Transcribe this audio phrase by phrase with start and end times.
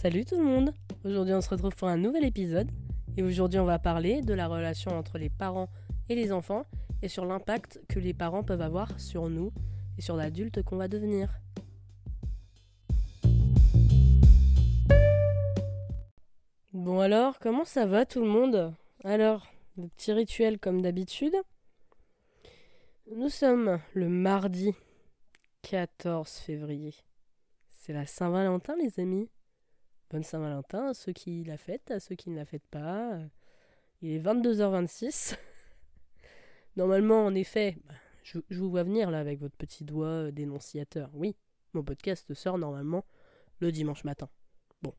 [0.00, 0.72] Salut tout le monde
[1.04, 2.70] Aujourd'hui on se retrouve pour un nouvel épisode
[3.18, 5.68] et aujourd'hui on va parler de la relation entre les parents
[6.08, 6.64] et les enfants
[7.02, 9.52] et sur l'impact que les parents peuvent avoir sur nous
[9.98, 11.28] et sur l'adulte qu'on va devenir.
[16.72, 18.72] Bon alors, comment ça va tout le monde?
[19.04, 21.36] Alors, le petit rituel comme d'habitude.
[23.14, 24.72] Nous sommes le mardi
[25.60, 26.94] 14 février.
[27.68, 29.28] C'est la Saint-Valentin les amis.
[30.10, 33.16] Bonne Saint-Valentin à ceux qui la fêtent, à ceux qui ne la fêtent pas.
[34.02, 35.36] Il est 22h26.
[36.76, 41.10] Normalement, en effet, bah, je, vous vois venir là avec votre petit doigt euh, dénonciateur.
[41.14, 41.36] Oui,
[41.74, 43.04] mon podcast sort normalement
[43.60, 44.28] le dimanche matin.
[44.82, 44.92] Bon,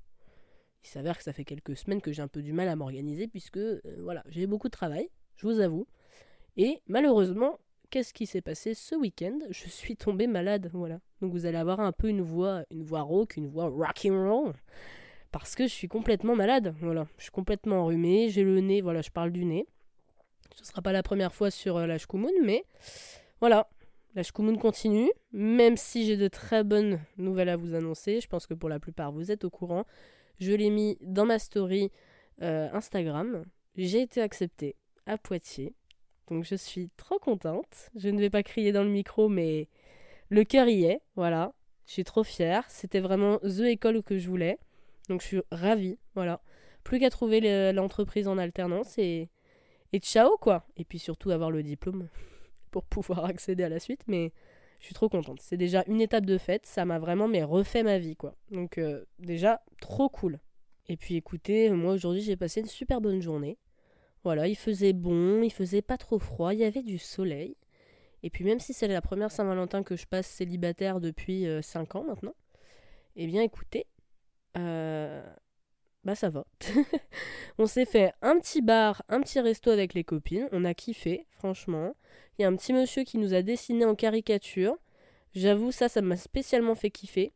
[0.82, 3.28] il s'avère que ça fait quelques semaines que j'ai un peu du mal à m'organiser
[3.28, 5.88] puisque, euh, voilà, j'ai beaucoup de travail, je vous avoue.
[6.56, 9.40] Et malheureusement, qu'est-ce qui s'est passé ce week-end?
[9.50, 11.02] Je suis tombée malade, voilà.
[11.20, 14.30] Donc vous allez avoir un peu une voix, une voix rauque, une voix rock and
[14.30, 14.54] roll
[15.32, 16.76] parce que je suis complètement malade.
[16.82, 19.66] Voilà, je suis complètement enrhumée, j'ai le nez, voilà, je parle du nez.
[20.56, 22.66] Ce sera pas la première fois sur euh, la Shkumun, mais
[23.40, 23.70] voilà,
[24.16, 28.20] la Shkumun continue, même si j'ai de très bonnes nouvelles à vous annoncer.
[28.20, 29.86] Je pense que pour la plupart, vous êtes au courant.
[30.40, 31.92] Je l'ai mis dans ma story
[32.42, 33.46] euh, Instagram.
[33.78, 35.74] J'ai été acceptée à Poitiers.
[36.28, 37.90] Donc je suis trop contente.
[37.96, 39.70] Je ne vais pas crier dans le micro, mais
[40.30, 41.02] le cœur y est.
[41.16, 41.54] Voilà.
[41.86, 42.66] Je suis trop fière.
[42.70, 44.58] C'était vraiment The école que je voulais.
[45.10, 46.42] Donc je suis ravie, voilà.
[46.84, 49.30] Plus qu'à trouver l'entreprise en alternance et,
[49.94, 50.66] et ciao quoi.
[50.78, 52.08] Et puis surtout avoir le diplôme
[52.72, 54.02] pour pouvoir accéder à la suite.
[54.08, 54.32] Mais
[54.80, 55.40] je suis trop contente.
[55.42, 56.66] C'est déjà une étape de fête.
[56.66, 58.36] Ça m'a vraiment mais refait ma vie quoi.
[58.52, 60.40] Donc euh, déjà trop cool.
[60.88, 63.58] Et puis écoutez, moi aujourd'hui j'ai passé une super bonne journée.
[64.24, 67.56] Voilà, il faisait bon, il faisait pas trop froid, il y avait du soleil.
[68.24, 72.00] Et puis même si c'est la première Saint-Valentin que je passe célibataire depuis 5 euh,
[72.00, 72.36] ans maintenant,
[73.16, 73.88] eh bien écoutez,
[74.58, 75.24] euh,
[76.04, 76.46] bah ça va.
[77.58, 80.50] on s'est fait un petit bar, un petit resto avec les copines.
[80.52, 81.96] On a kiffé, franchement.
[82.38, 84.78] Il y a un petit monsieur qui nous a dessiné en caricature.
[85.34, 87.34] J'avoue, ça, ça m'a spécialement fait kiffer.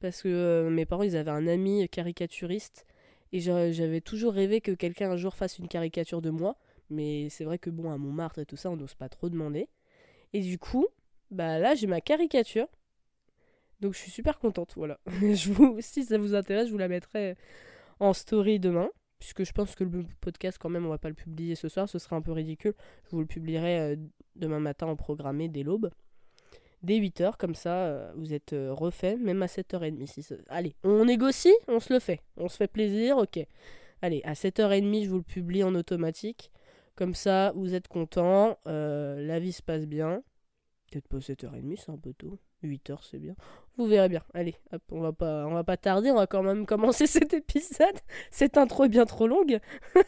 [0.00, 2.86] Parce que euh, mes parents, ils avaient un ami caricaturiste.
[3.32, 6.56] Et j'avais toujours rêvé que quelqu'un un jour fasse une caricature de moi.
[6.90, 9.68] Mais c'est vrai que bon, à Montmartre et tout ça, on n'ose pas trop demander.
[10.32, 10.86] Et du coup,
[11.30, 12.68] bah là, j'ai ma caricature.
[13.80, 14.98] Donc je suis super contente, voilà.
[15.20, 17.36] je vous, si ça vous intéresse, je vous la mettrai
[18.00, 18.90] en story demain.
[19.18, 21.88] Puisque je pense que le podcast, quand même, on va pas le publier ce soir,
[21.88, 22.74] ce serait un peu ridicule.
[23.04, 23.96] Je vous le publierai euh,
[24.34, 25.90] demain matin en programmé dès l'aube.
[26.82, 30.06] Dès 8h, comme ça, euh, vous êtes euh, refait, même à 7h30.
[30.06, 32.20] Si Allez, on négocie, on se le fait.
[32.36, 33.38] On se fait plaisir, ok.
[34.02, 36.52] Allez, à 7h30, je vous le publie en automatique.
[36.94, 40.22] Comme ça, vous êtes content, la vie se passe bien.
[40.90, 42.38] Peut-être pas 7h30, c'est un peu tôt.
[42.62, 43.34] 8 heures, c'est bien.
[43.76, 44.22] Vous verrez bien.
[44.32, 44.54] Allez,
[44.90, 47.98] on va pas, on va pas tarder, on va quand même commencer cet épisode.
[48.30, 49.60] Cette intro est bien trop longue.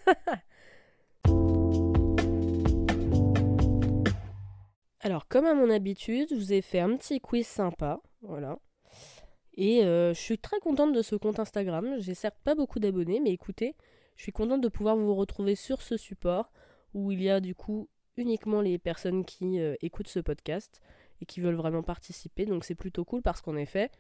[5.01, 8.59] Alors, comme à mon habitude, je vous ai fait un petit quiz sympa, voilà.
[9.55, 11.97] Et euh, je suis très contente de ce compte Instagram.
[11.99, 13.75] J'ai certes pas beaucoup d'abonnés, mais écoutez,
[14.17, 16.53] je suis contente de pouvoir vous retrouver sur ce support
[16.95, 20.81] où il y a du coup uniquement les personnes qui euh, écoutent ce podcast
[21.21, 22.47] et qui veulent vraiment participer.
[22.47, 23.91] Donc c'est plutôt cool parce qu'en effet,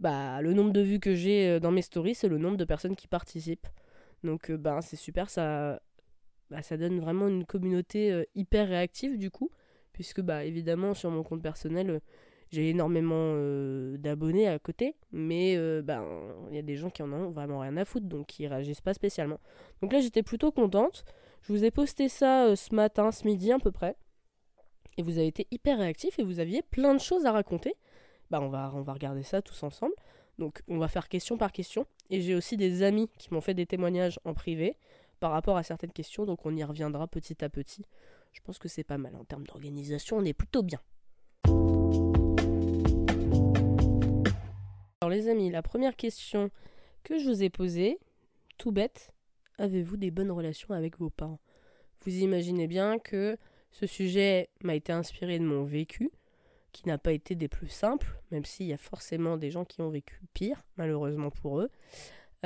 [0.00, 2.64] bah, le nombre de vues que j'ai euh, dans mes stories, c'est le nombre de
[2.64, 3.68] personnes qui participent.
[4.22, 5.80] Donc bah, c'est super, ça,
[6.50, 9.50] bah, ça donne vraiment une communauté euh, hyper réactive du coup,
[9.92, 12.00] puisque bah, évidemment sur mon compte personnel,
[12.50, 13.34] j'ai énormément
[13.98, 16.04] d'abonnés à côté, mais bah,
[16.50, 18.82] il y a des gens qui en ont vraiment rien à foutre, donc qui réagissent
[18.82, 19.40] pas spécialement.
[19.82, 21.04] Donc là j'étais plutôt contente.
[21.42, 23.96] Je vous ai posté ça ce matin, ce midi à peu près
[24.96, 27.74] et vous avez été hyper réactif et vous aviez plein de choses à raconter.
[28.30, 29.94] Bah on va, on va regarder ça tous ensemble.
[30.38, 31.86] Donc on va faire question par question.
[32.10, 34.76] Et j'ai aussi des amis qui m'ont fait des témoignages en privé
[35.20, 37.82] par rapport à certaines questions, donc on y reviendra petit à petit.
[38.32, 40.80] Je pense que c'est pas mal en termes d'organisation, on est plutôt bien.
[45.00, 46.50] Alors les amis, la première question
[47.04, 47.98] que je vous ai posée,
[48.58, 49.12] tout bête,
[49.58, 51.40] avez-vous des bonnes relations avec vos parents?
[52.04, 53.38] Vous imaginez bien que
[53.74, 56.12] ce sujet m'a été inspiré de mon vécu,
[56.70, 59.80] qui n'a pas été des plus simples, même s'il y a forcément des gens qui
[59.80, 61.70] ont vécu pire, malheureusement pour eux.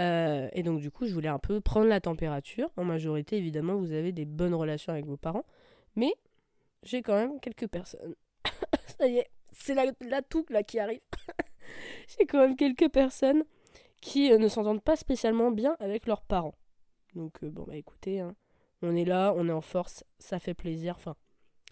[0.01, 2.71] Euh, et donc du coup, je voulais un peu prendre la température.
[2.79, 5.45] En majorité, évidemment, vous avez des bonnes relations avec vos parents,
[5.97, 6.15] mais
[6.83, 8.15] j'ai quand même quelques personnes.
[8.99, 11.01] Ça y est, c'est la, la toux là qui arrive.
[12.19, 13.45] j'ai quand même quelques personnes
[14.01, 16.55] qui euh, ne s'entendent pas spécialement bien avec leurs parents.
[17.15, 18.35] Donc euh, bon bah écoutez, hein,
[18.83, 20.95] on est là, on est en force, ça fait plaisir.
[20.97, 21.17] Enfin,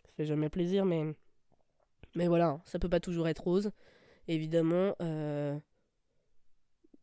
[0.05, 1.05] ça fait jamais plaisir, mais.
[2.15, 3.71] Mais voilà, ça peut pas toujours être rose.
[4.27, 5.59] Évidemment, euh,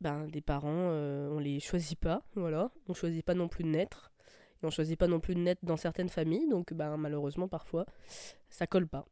[0.01, 2.71] ben, des parents, on les choisit pas, voilà.
[2.87, 4.11] On choisit pas non plus de naître.
[4.61, 7.85] Et on choisit pas non plus de naître dans certaines familles, donc ben, malheureusement parfois,
[8.49, 9.05] ça colle pas.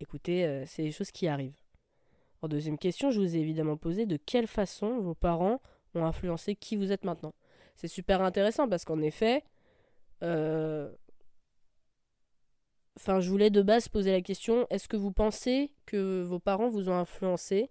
[0.00, 1.60] Écoutez, c'est des choses qui arrivent.
[2.40, 5.60] En deuxième question, je vous ai évidemment posé de quelle façon vos parents
[5.94, 7.34] ont influencé qui vous êtes maintenant.
[7.74, 9.42] C'est super intéressant parce qu'en effet,
[10.22, 10.90] euh,
[12.96, 16.68] enfin, je voulais de base poser la question est-ce que vous pensez que vos parents
[16.68, 17.70] vous ont influencé?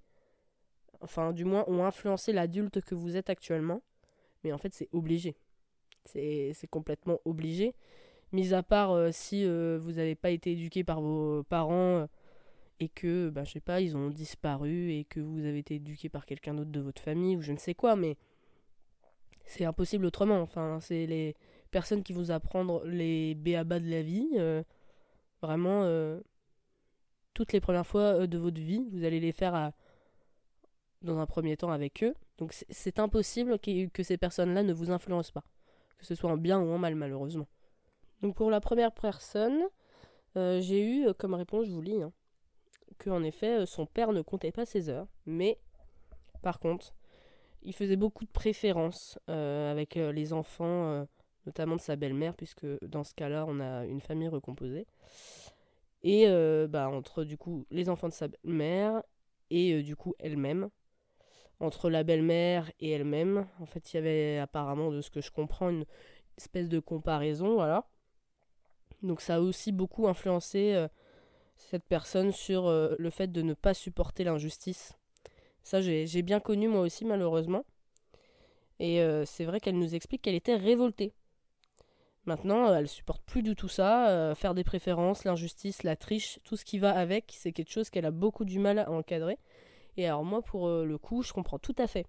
[1.02, 3.82] Enfin, du moins, ont influencé l'adulte que vous êtes actuellement.
[4.44, 5.36] Mais en fait, c'est obligé.
[6.06, 7.76] C'est complètement obligé.
[8.32, 12.08] Mis à part euh, si euh, vous n'avez pas été éduqué par vos parents
[12.80, 16.10] et que, ben, je sais pas, ils ont disparu et que vous avez été éduqué
[16.10, 18.18] par quelqu'un d'autre de votre famille ou je ne sais quoi, mais
[19.46, 20.42] c'est impossible autrement.
[20.42, 21.36] Enfin, c'est les
[21.68, 24.30] personnes qui vous apprendre les béabas de la vie.
[24.36, 24.64] Euh,
[25.42, 26.20] vraiment, euh,
[27.34, 29.72] toutes les premières fois euh, de votre vie, vous allez les faire
[31.02, 32.14] dans un premier temps avec eux.
[32.38, 35.44] Donc c'est impossible que, ces personnes-là ne vous influencent pas.
[35.98, 37.48] Que ce soit en bien ou en mal, malheureusement.
[38.22, 39.64] Donc pour la première personne,
[40.36, 42.12] j'ai eu comme réponse, je vous lis, hein,
[43.00, 45.60] que en effet son père ne comptait pas ses heures, mais
[46.44, 46.94] par contre,
[47.64, 51.08] il faisait beaucoup de préférences avec les enfants,
[51.48, 54.86] notamment de sa belle-mère, puisque dans ce cas-là, on a une famille recomposée.
[56.04, 56.28] Et
[56.70, 59.02] bah, entre du coup les enfants de sa belle-mère
[59.50, 60.70] et du coup elle-même.
[61.60, 65.32] Entre la belle-mère et elle-même, en fait, il y avait apparemment, de ce que je
[65.32, 65.86] comprends, une
[66.38, 67.88] espèce de comparaison, voilà.
[69.02, 70.88] Donc ça a aussi beaucoup influencé
[71.56, 74.94] cette personne sur le fait de ne pas supporter l'injustice
[75.68, 77.66] ça, j'ai bien connu moi aussi, malheureusement.
[78.80, 81.14] Et euh, c'est vrai qu'elle nous explique qu'elle était révoltée.
[82.28, 84.10] Maintenant, elle supporte plus du tout ça.
[84.10, 87.90] Euh, faire des préférences, l'injustice, la triche, tout ce qui va avec, c'est quelque chose
[87.90, 89.40] qu'elle a beaucoup du mal à encadrer.
[89.98, 92.06] Et alors moi, pour euh, le coup, je comprends tout à fait.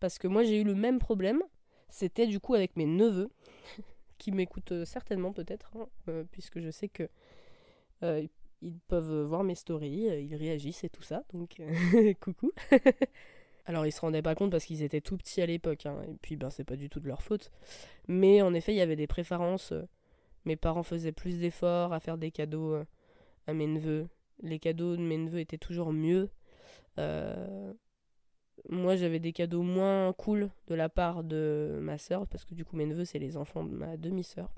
[0.00, 1.42] Parce que moi, j'ai eu le même problème.
[1.88, 3.30] C'était du coup avec mes neveux,
[4.18, 7.08] qui m'écoutent certainement peut-être, hein, puisque je sais que
[8.64, 12.50] ils peuvent voir mes stories, euh, ils réagissent et tout ça, donc euh, coucou.
[13.66, 16.14] Alors ils se rendaient pas compte parce qu'ils étaient tout petits à l'époque, hein, et
[16.20, 17.50] puis ben c'est pas du tout de leur faute.
[18.08, 19.72] Mais en effet, il y avait des préférences.
[19.72, 19.82] Euh,
[20.44, 22.76] mes parents faisaient plus d'efforts à faire des cadeaux
[23.46, 24.08] à mes neveux.
[24.42, 26.30] Les cadeaux de mes neveux étaient toujours mieux.
[28.68, 32.64] moi j'avais des cadeaux moins cool de la part de ma soeur, parce que du
[32.64, 34.50] coup mes neveux c'est les enfants de ma demi-sœur.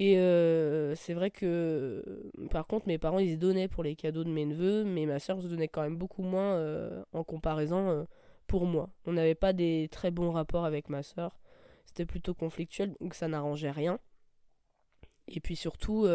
[0.00, 2.02] Et euh, c'est vrai que,
[2.50, 5.18] par contre, mes parents, ils se donnaient pour les cadeaux de mes neveux, mais ma
[5.18, 8.04] soeur se donnait quand même beaucoup moins euh, en comparaison euh,
[8.46, 8.88] pour moi.
[9.04, 11.38] On n'avait pas des très bons rapports avec ma soeur.
[11.84, 13.98] C'était plutôt conflictuel, donc ça n'arrangeait rien.
[15.28, 16.08] Et puis surtout,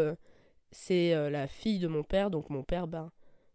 [0.71, 3.11] c'est la fille de mon père, donc mon père, ben,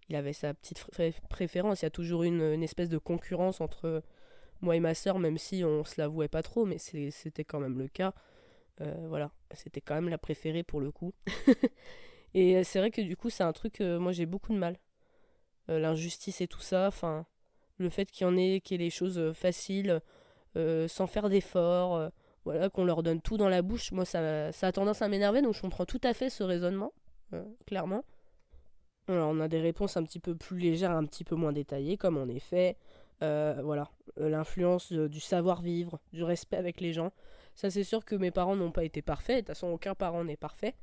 [0.09, 0.87] il avait sa petite
[1.29, 1.82] préférence.
[1.82, 4.03] Il y a toujours une, espèce de concurrence entre
[4.61, 7.79] moi et ma soeur, même si on se l'avouait pas trop, mais c'était quand même
[7.79, 8.15] le cas.
[8.81, 11.12] Euh, voilà, c'était quand même la préférée pour le coup.
[12.35, 14.59] et euh, c'est vrai que du coup, c'est un truc, euh, moi j'ai beaucoup de
[14.59, 14.77] mal.
[15.69, 17.27] L'injustice et tout ça, enfin,
[17.79, 20.00] le fait qu'il y en ait, qu'il y ait des choses faciles,
[20.56, 22.11] sans faire d'efforts,
[22.44, 25.43] voilà, qu'on leur donne tout dans la bouche, moi ça, ça a tendance à m'énerver,
[25.43, 26.93] donc je comprends tout à fait ce raisonnement,
[27.67, 28.03] clairement.
[29.06, 31.96] Alors on a des réponses un petit peu plus légères, un petit peu moins détaillées,
[31.96, 32.77] comme en effet,
[33.20, 37.13] voilà, l'influence du savoir-vivre, du respect avec les gens.
[37.54, 39.36] Ça, c'est sûr que mes parents n'ont pas été parfaits.
[39.36, 40.74] De toute façon, aucun parent n'est parfait.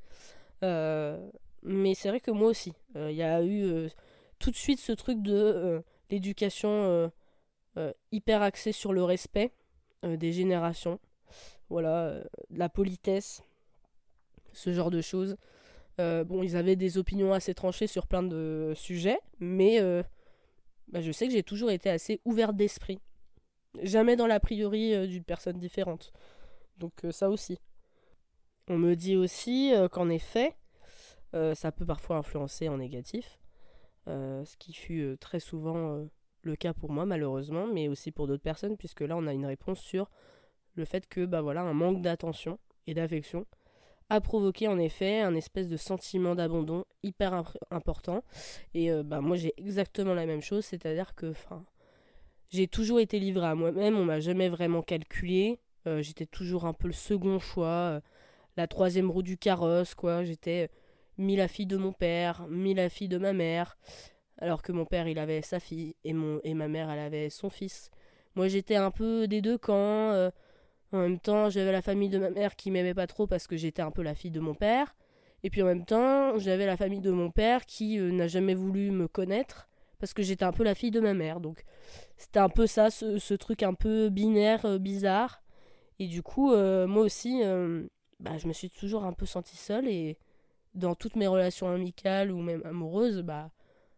[0.64, 1.30] Euh,
[1.64, 2.74] mais c'est vrai que moi aussi.
[2.96, 3.88] Euh, il y a eu euh,
[4.40, 7.12] tout de suite ce truc de l'éducation
[8.12, 9.52] hyper axée sur le respect
[10.04, 11.00] des générations.
[11.70, 13.44] Voilà, la politesse,
[14.54, 15.38] ce genre de choses.
[15.98, 19.80] bon, ils avaient des opinions assez tranchées sur plein de sujets, mais
[20.88, 23.00] bah, je sais que j'ai toujours été assez ouverte d'esprit.
[23.84, 26.14] Jamais dans l'a priori d'une personne différente.
[26.78, 27.58] Donc euh, ça aussi.
[28.68, 30.56] On me dit aussi euh, qu'en effet,
[31.34, 33.40] euh, ça peut parfois influencer en négatif,
[34.06, 36.08] ce qui fut très souvent
[36.42, 39.46] le cas pour moi malheureusement, mais aussi pour d'autres personnes, puisque là on a une
[39.46, 40.10] réponse sur
[40.76, 43.46] le fait que bah voilà, un manque d'attention et d'affection
[44.10, 48.24] a provoqué en effet un espèce de sentiment d'abandon hyper important.
[48.74, 51.34] Et bah moi j'ai exactement la même chose, c'est-à-dire que
[52.50, 56.74] j'ai toujours été livré à moi-même, on m'a jamais vraiment calculé, euh, j'étais toujours un
[56.74, 58.02] peu le second choix, euh,
[58.58, 60.24] la troisième roue du carrosse, quoi.
[60.24, 60.70] J'étais
[61.18, 63.78] mi la fille de mon père, mi la fille de ma mère.
[64.40, 67.30] Alors que mon père, il avait sa fille et, mon, et ma mère, elle avait
[67.30, 67.90] son fils.
[68.36, 70.12] Moi, j'étais un peu des deux camps.
[70.12, 70.30] Euh,
[70.92, 73.58] en même temps, j'avais la famille de ma mère qui m'aimait pas trop parce que
[73.58, 74.96] j'étais un peu la fille de mon père.
[75.44, 78.92] Et puis en même temps, j'avais la famille de mon père qui n'a jamais voulu
[78.92, 79.68] me connaître
[80.00, 81.40] parce que j'étais un peu la fille de ma mère.
[81.40, 81.64] Donc
[82.18, 85.42] c'était un peu ça, ce, truc un peu binaire, euh, bizarre.
[86.00, 87.88] Et du coup, euh, moi aussi, euh,
[88.20, 89.88] bah, je me suis toujours un peu sentie seule.
[89.88, 90.18] Et
[90.74, 93.52] dans toutes mes relations amicales ou même amoureuses, bah,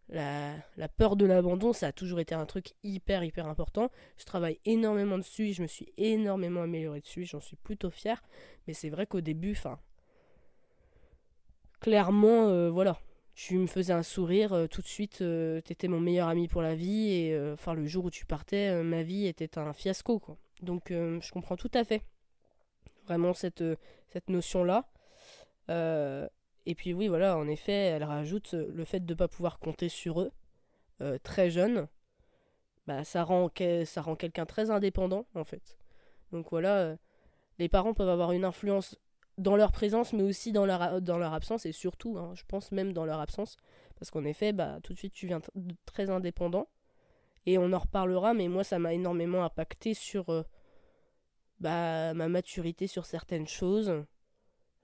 [0.09, 3.91] la, peur de l'abandon, ça a toujours été un truc hyper, hyper important.
[4.17, 8.23] Je travaille énormément dessus, je me suis énormément améliorée dessus, j'en suis plutôt fière.
[8.67, 9.79] Mais c'est vrai qu'au début, enfin,
[11.79, 12.99] clairement, voilà,
[13.39, 16.49] tu me faisais un sourire, euh, tout de suite, euh, tu étais mon meilleur ami
[16.49, 19.71] pour la vie, et euh, enfin, le jour où tu partais, ma vie était un
[19.71, 20.37] fiasco, quoi.
[20.61, 22.03] Donc, je comprends tout à fait,
[23.05, 23.63] vraiment, cette,
[24.09, 24.89] cette notion-là.
[25.69, 29.89] et puis, oui, voilà, en effet, elle rajoute le fait de ne pas pouvoir compter
[29.89, 30.31] sur eux,
[31.23, 31.87] très jeune,
[32.87, 33.49] bah, ça rend,
[33.85, 35.77] ça rend quelqu'un très indépendant, en fait.
[36.31, 36.95] Donc, voilà,
[37.59, 38.97] les parents peuvent avoir une influence
[39.37, 42.71] dans leur présence, mais aussi dans leur, dans leur absence, et surtout, hein, je pense
[42.71, 43.57] même dans leur absence,
[43.97, 45.41] parce qu'en effet, bah, tout de suite, tu viens
[45.85, 46.67] très indépendant,
[47.45, 50.43] et on en reparlera, mais moi, ça m'a énormément impacté sur euh,
[51.59, 54.03] bah, ma maturité sur certaines choses,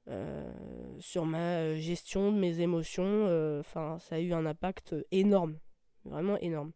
[0.07, 0.51] euh,
[0.99, 5.57] sur ma euh, gestion de mes émotions, enfin, ça a eu un impact énorme,
[6.05, 6.71] vraiment énorme.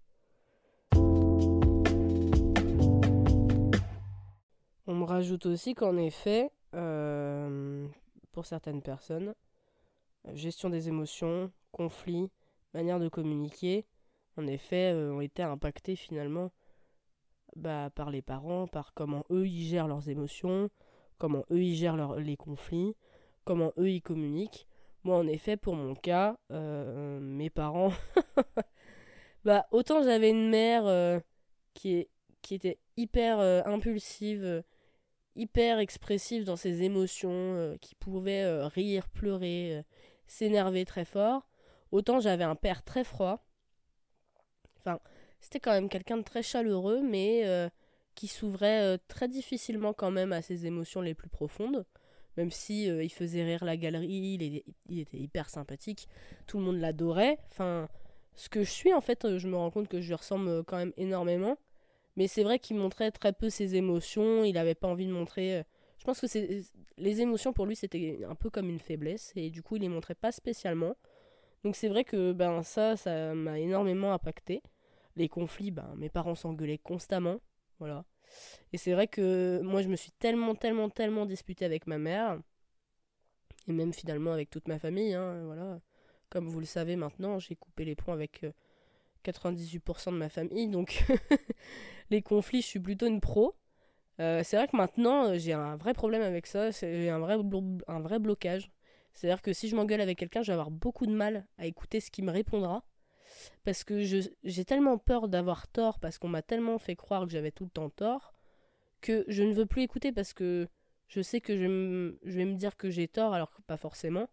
[4.88, 6.52] On me rajoute aussi qu'en effet,
[8.32, 9.36] pour certaines personnes.
[10.34, 12.30] Gestion des émotions, conflits,
[12.74, 13.86] manière de communiquer,
[14.40, 16.52] en effet, euh, ont été impactés finalement
[17.56, 20.70] bah, par les parents, par comment eux ils gèrent leurs émotions,
[21.18, 22.96] comment eux ils gèrent les conflits,
[23.44, 24.68] comment eux ils communiquent.
[25.04, 27.94] Moi, en effet, pour mon cas, euh, mes parents,
[29.46, 31.22] bah autant j'avais une mère
[31.74, 32.10] qui, est,
[32.42, 34.64] qui était hyper impulsive
[35.40, 39.82] hyper expressif dans ses émotions, euh, qui pouvait euh, rire, pleurer, euh,
[40.28, 41.48] s'énerver très fort.
[41.92, 43.46] Autant j'avais un père très froid.
[44.80, 45.00] Enfin,
[45.40, 47.70] c'était quand même quelqu'un de très chaleureux, mais
[48.16, 51.86] qui s'ouvrait très difficilement quand même à ses émotions les plus profondes.
[52.38, 56.08] Même si il faisait rire la galerie, il, il, était hyper sympathique,
[56.48, 57.38] tout le monde l'adorait.
[57.52, 57.88] Enfin,
[58.36, 60.78] ce que je suis en fait, je me rends compte que je lui ressemble quand
[60.78, 61.58] même énormément.
[62.20, 65.60] Mais c'est vrai qu'il montrait très peu ses émotions, il n'avait pas envie de montrer...
[65.60, 65.64] Euh,
[66.00, 66.28] je pense que
[66.98, 69.90] les émotions pour lui c'était un peu comme une faiblesse et du coup il les
[69.90, 70.96] montrait pas spécialement.
[71.64, 74.62] Donc c'est vrai que ben ça ça m'a énormément impacté.
[75.16, 77.40] Les conflits, ben mes parents s'engueulaient constamment,
[77.80, 78.06] voilà.
[78.74, 82.40] Et c'est vrai que moi je me suis tellement tellement tellement disputée avec ma mère
[83.68, 85.80] et même finalement avec toute ma famille, hein, voilà.
[86.30, 88.46] Comme vous le savez maintenant, j'ai coupé les ponts avec
[89.24, 91.06] 98% euh, de ma famille, donc
[92.10, 93.56] les conflits, je suis plutôt une pro.
[94.20, 97.38] Euh, c'est vrai que maintenant, j'ai un vrai problème avec ça, j'ai un vrai,
[97.88, 98.72] un vrai blocage.
[99.20, 102.00] C'est-à-dire que si je m'engueule avec quelqu'un, je vais avoir beaucoup de mal à écouter
[102.00, 102.86] ce qui me répondra.
[103.66, 107.52] Parce que j'ai tellement peur d'avoir tort, parce qu'on m'a tellement fait croire que j'avais
[107.52, 108.34] tout le temps tort,
[109.02, 110.70] que je ne veux plus écouter parce que
[111.10, 111.64] je sais que je,
[112.32, 114.30] vais me dire que j'ai tort alors que pas forcément.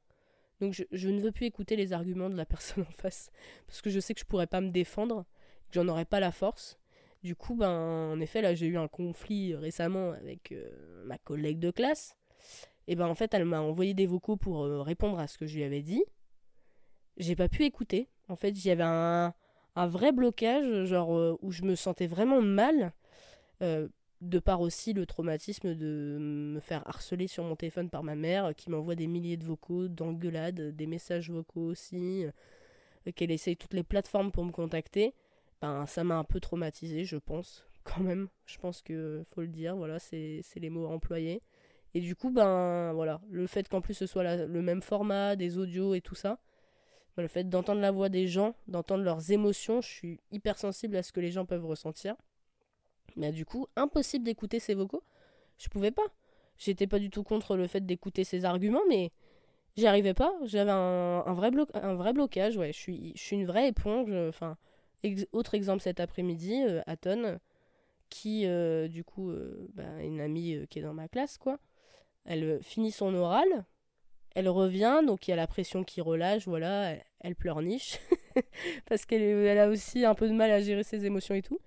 [0.61, 3.33] Donc je, je, ne veux plus écouter les arguments de la personne en face,
[3.67, 5.25] parce que je sais que je pourrais pas me défendre,
[5.69, 6.79] que j'en aurais pas la force.
[7.25, 11.59] Du coup, ben, en effet, là, j'ai eu un conflit récemment avec euh, ma collègue
[11.59, 12.17] de classe.
[12.89, 15.47] Et ben, en fait, elle m'a envoyé des vocaux pour euh, répondre à ce que
[15.47, 16.05] je lui avais dit.
[17.17, 18.09] J'ai pas pu écouter.
[18.29, 19.35] En fait, j'avais un,
[19.75, 22.93] un vrai blocage, genre euh, où je me sentais vraiment mal.
[23.61, 28.55] de part aussi le traumatisme de me faire harceler sur mon téléphone par ma mère,
[28.55, 32.25] qui m'envoie des milliers de vocaux, d'engueulades, des messages vocaux aussi,
[33.15, 35.15] qu'elle essaye toutes les plateformes pour me contacter
[35.61, 38.29] ben, ça m'a un peu traumatisé, je pense, quand même.
[38.47, 41.43] Je pense que faut le dire, voilà, c'est les mots employés.
[41.97, 45.57] Et du coup, ben voilà, le fait qu'en plus ce soit le même format, des
[45.57, 46.39] audios et tout ça,
[47.17, 50.95] ben, le fait d'entendre la voix des gens, d'entendre leurs émotions, je suis hyper sensible
[50.97, 52.15] à ce que les gens peuvent ressentir.
[53.17, 55.03] Mais du coup, impossible d'écouter ces vocaux.
[55.57, 56.05] Je pouvais pas.
[56.59, 59.11] J'étais pas du tout contre le fait d'écouter ces arguments, mais
[59.79, 60.35] j'y arrivais pas.
[60.45, 62.75] J'avais un, vrai un vrai blocage, ouais.
[62.75, 64.13] Je suis, je suis une vraie éponge.
[64.29, 64.59] Enfin,
[65.33, 67.39] autre exemple cet après-midi, euh, Aton,
[68.11, 71.59] qui, euh, du coup, euh, bah, une amie qui est dans ma classe, quoi.
[72.27, 73.65] Elle finit son oral,
[74.35, 77.99] elle revient, donc il y a la pression qui relâche, voilà, elle, pleurniche,
[78.87, 81.61] parce qu'elle elle a aussi un peu de mal à gérer ses émotions et tout.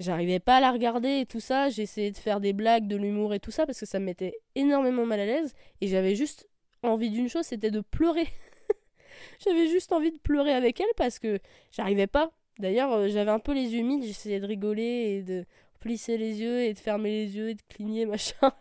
[0.00, 3.34] J'arrivais pas à la regarder et tout ça, j'essayais de faire des blagues, de l'humour
[3.34, 6.48] et tout ça, parce que ça me mettait énormément mal à l'aise, et j'avais juste
[6.82, 8.26] envie d'une chose, c'était de pleurer.
[9.44, 11.38] j'avais juste envie de pleurer avec elle parce que
[11.70, 12.32] j'arrivais pas.
[12.58, 15.44] D'ailleurs, euh, j'avais un peu les yeux humides, j'essayais de rigoler et de
[15.80, 18.52] plisser les yeux et de fermer les yeux et de cligner, machin.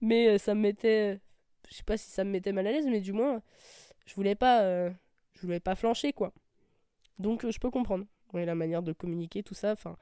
[0.00, 1.20] Mais euh, ça me mettait.
[1.68, 3.42] Je sais pas si ça me mettait mal à l'aise, mais du moins,
[4.06, 4.62] je voulais pas.
[4.62, 4.90] Euh,
[5.34, 6.32] je voulais pas flancher, quoi.
[7.18, 8.04] Donc, je peux comprendre.
[8.32, 9.72] la manière de communiquer, tout ça.
[9.72, 9.96] Enfin,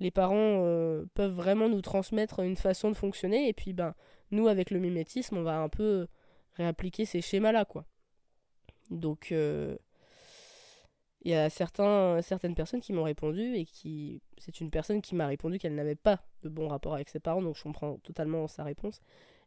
[0.00, 3.48] les parents euh, peuvent vraiment nous transmettre une façon de fonctionner.
[3.48, 3.94] Et puis, ben,
[4.30, 6.06] nous, avec le mimétisme, on va un peu
[6.54, 7.84] réappliquer ces schémas-là, quoi.
[8.90, 9.76] Donc, euh,
[11.24, 14.20] il y a certains, certaines personnes qui m'ont répondu et qui.
[14.38, 17.42] C'est une personne qui m'a répondu qu'elle n'avait pas de bon rapport avec ses parents,
[17.42, 19.00] donc je comprends totalement sa réponse.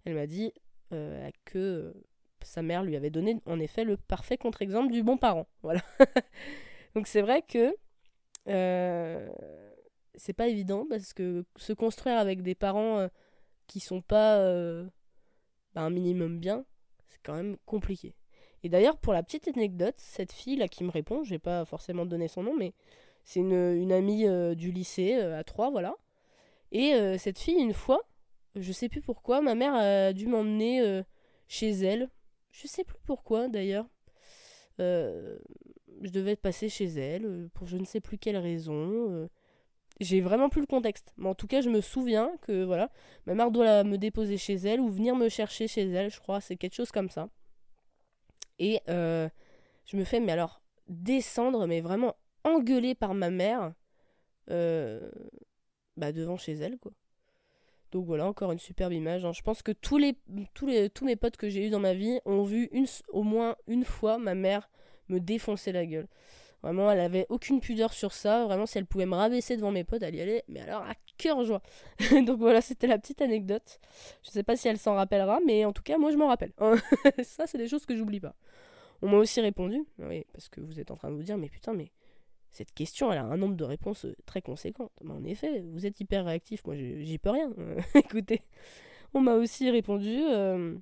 [0.06, 0.54] Elle m'a dit
[0.94, 1.94] euh, que
[2.42, 5.48] sa mère lui avait donné en effet le parfait contre-exemple du bon parent.
[5.64, 5.82] Voilà.
[6.96, 7.76] donc c'est vrai que
[8.48, 9.30] euh,
[10.14, 13.08] c'est pas évident parce que se construire avec des parents euh,
[13.68, 14.38] qui sont pas
[15.74, 16.64] bah, un minimum bien,
[17.08, 18.16] c'est quand même compliqué.
[18.66, 21.66] Et d'ailleurs, pour la petite anecdote, cette fille là qui me répond, je vais pas
[21.66, 22.74] forcément donner son nom, mais
[23.24, 25.94] c'est une, amie euh, du lycée euh, à Troyes, voilà.
[26.72, 28.02] Et euh, cette fille, une fois,
[28.56, 31.04] je sais plus pourquoi, ma mère a dû m'emmener
[31.48, 32.10] chez elle.
[32.50, 33.86] Je sais plus pourquoi d'ailleurs.
[34.80, 35.38] je
[36.02, 39.30] devais passer chez elle pour je ne sais plus quelle raison.
[40.00, 41.14] J'ai vraiment plus le contexte.
[41.18, 42.90] Mais en tout cas, je me souviens que voilà,
[43.28, 46.42] ma mère doit me déposer chez elle ou venir me chercher chez elle, je crois.
[46.42, 47.30] C'est quelque chose comme ça.
[48.60, 49.30] Et euh,
[49.86, 53.74] je me fais, mais alors, descendre, mais vraiment engueuler par ma mère
[54.50, 55.10] euh,
[55.98, 56.92] bah, devant chez elle, quoi.
[57.92, 59.24] Donc voilà, encore une superbe image.
[59.24, 59.32] Hein.
[59.32, 60.18] Je pense que tous, les,
[60.54, 62.70] tous, les, tous mes potes que j'ai eu dans ma vie ont vu
[63.08, 64.70] au moins une fois ma mère
[65.08, 66.08] me défoncer la gueule.
[66.66, 68.44] Vraiment, elle avait aucune pudeur sur ça.
[68.46, 70.44] Vraiment, si elle pouvait me rabaisser devant mes potes, elle y allait.
[70.48, 71.62] Mais alors, à cœur joie.
[72.26, 73.80] Donc voilà, c'était la petite anecdote.
[74.24, 76.54] Je sais pas si elle s'en rappellera, mais en tout cas, moi, je m'en rappelle.
[77.24, 78.34] ça, c'est des choses que j'oublie pas.
[79.04, 81.50] On m'a aussi répondu, oui, parce que vous êtes en train de vous dire, mais
[81.50, 81.92] putain, mais
[82.50, 84.90] cette question, elle a un nombre de réponses euh, très conséquent.
[85.04, 87.54] Mais en effet, vous êtes hyper réactif, moi, j'y peux rien.
[87.94, 88.42] Écoutez,
[89.14, 90.76] on m'a aussi répondu euh,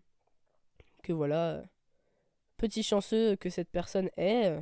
[1.03, 1.61] que voilà,
[2.55, 4.57] petit chanceux que cette personne est.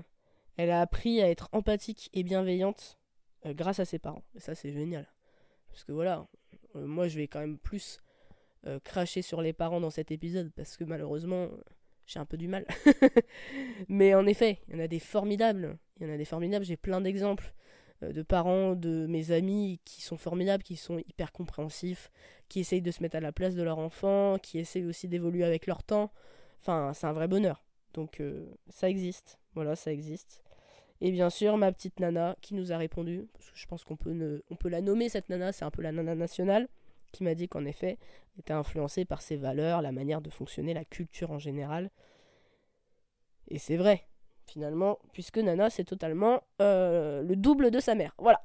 [0.58, 2.98] Elle a appris à être empathique et bienveillante
[3.46, 4.24] euh, grâce à ses parents.
[4.36, 5.08] Et ça, c'est génial.
[5.70, 6.28] Parce que voilà,
[6.76, 8.00] euh, moi, je vais quand même plus
[8.68, 11.50] euh, cracher sur les parents dans cet épisode parce que malheureusement,
[12.06, 12.66] j'ai un peu du mal.
[13.88, 15.78] Mais en effet, il y en a des formidables.
[16.00, 16.66] Il y en a des formidables.
[16.66, 17.54] J'ai plein d'exemples
[18.02, 22.10] de parents, de mes amis qui sont formidables, qui sont hyper compréhensifs,
[22.50, 25.44] qui essayent de se mettre à la place de leur enfant, qui essayent aussi d'évoluer
[25.44, 26.12] avec leur temps.
[26.62, 27.64] Enfin, c'est un vrai bonheur.
[27.94, 28.20] Donc
[28.70, 29.41] ça existe.
[29.54, 30.44] Voilà, ça existe.
[31.02, 34.68] Et bien sûr, ma petite nana qui nous a répondu, je pense qu'on peut, on
[34.68, 36.68] la nommer cette nana, c'est un peu la nana nationale,
[37.12, 37.98] qui m'a dit qu'en effet,
[38.34, 41.90] elle était influencée par ses valeurs, la manière de fonctionner, la culture en général.
[43.48, 44.08] Et c'est vrai,
[44.46, 48.14] finalement, puisque Nana, c'est totalement euh, le double de sa mère.
[48.18, 48.40] Voilà.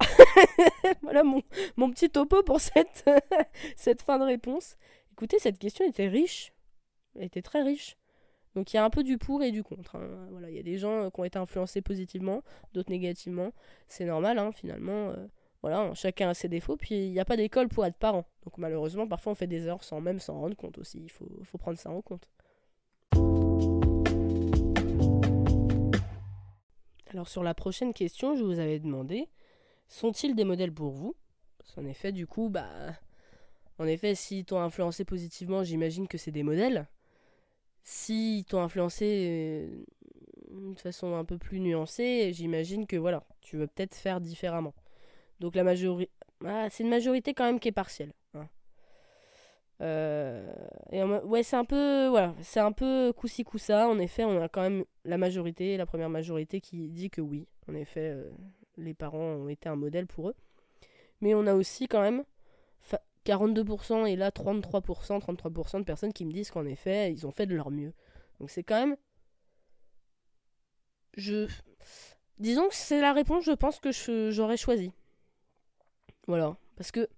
[1.01, 1.41] voilà mon,
[1.75, 3.09] mon, petit topo pour cette,
[3.75, 4.77] cette fin de réponse.
[5.11, 6.53] Écoutez, cette question était riche.
[7.15, 7.97] Elle était très riche.
[8.57, 9.97] Donc il y a un peu du pour et du contre.
[9.97, 10.27] Hein.
[10.31, 12.41] Voilà, il y a des gens euh, qui ont été influencés positivement,
[12.73, 13.51] d'autres négativement.
[13.87, 15.11] C'est normal, hein, finalement.
[15.11, 15.27] Euh,
[15.61, 16.75] voilà, chacun a ses défauts.
[16.75, 18.25] Puis il n'y a pas d'école pour être parent.
[18.45, 21.03] Donc malheureusement, parfois on fait des erreurs sans même s'en rendre compte aussi.
[21.03, 22.27] Il faut, prendre ça en compte.
[27.11, 29.29] Alors sur la prochaine question, je vous avais demandé,
[29.87, 31.15] sont-ils des modèles pour vous?
[31.59, 32.67] Parce effet, du coup, bah...
[33.77, 34.15] En effet,
[34.47, 36.87] t'ont influencé positivement, j'imagine que c'est des modèles
[37.89, 39.05] si t'ont influencé
[40.51, 44.73] euh, de façon un peu plus nuancée, j'imagine que voilà, tu veux peut-être faire différemment.
[45.39, 46.11] Donc la majorité,
[46.43, 48.11] ah, c'est une majorité quand même qui est partielle.
[48.33, 48.49] Hein.
[49.79, 50.51] Euh,
[51.23, 53.87] ouais, c'est un peu voilà, c'est un peu coussi coussa.
[53.87, 57.47] En effet, on a quand même la majorité, la première majorité qui dit que oui,
[57.69, 58.29] en effet, euh,
[58.75, 60.35] les parents ont été un modèle pour eux.
[61.21, 62.25] Mais on a aussi quand même
[63.27, 67.45] 42% et là 33%, 33% de personnes qui me disent qu'en effet, ils ont fait
[67.45, 67.93] de leur mieux.
[68.39, 68.95] Donc c'est quand même...
[71.15, 71.47] Je...
[72.39, 73.91] Disons que c'est la réponse, je pense, que
[74.31, 74.91] j'aurais choisi.
[76.27, 76.57] Voilà.
[76.75, 77.09] Parce que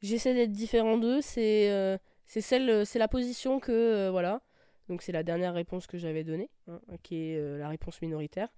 [0.00, 4.40] j'essaie d'être différent d'eux, c'est euh, celle c'est la position que euh, voilà.
[4.88, 8.48] Donc c'est la dernière réponse que j'avais donnée, hein, qui est euh, la réponse minoritaire.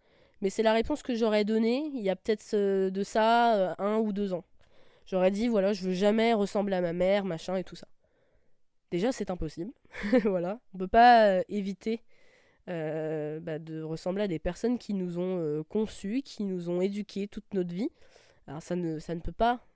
[0.41, 4.13] Mais c'est la réponse que j'aurais donnée il y a peut-être de ça un ou
[4.13, 4.45] deux ans.
[5.09, 7.89] J'aurais dit, voilà, je veux jamais ressembler à ma mère, machin et tout ça.
[8.91, 9.73] Déjà, c'est impossible.
[10.25, 10.61] voilà.
[10.75, 12.03] On peut pas euh, éviter
[12.69, 16.83] euh, bah, de ressembler à des personnes qui nous ont euh, conçus, qui nous ont
[16.83, 17.89] éduqués toute notre vie.
[18.47, 19.67] Alors, ça ne, ne peut pas.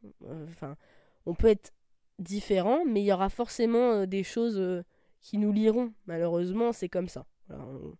[0.44, 0.76] Enfin,
[1.24, 1.72] on peut être
[2.18, 4.84] différent, mais il y aura forcément des choses
[5.22, 5.94] qui nous liront.
[6.06, 7.24] Malheureusement, c'est comme ça.
[7.48, 7.94] on ne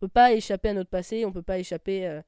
[0.00, 2.22] peut pas échapper à notre passé, on peut pas échapper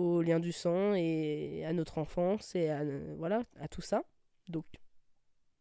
[0.00, 2.82] au lien du sang et à notre enfance et à,
[3.16, 4.02] voilà, à tout ça.
[4.48, 4.64] Donc,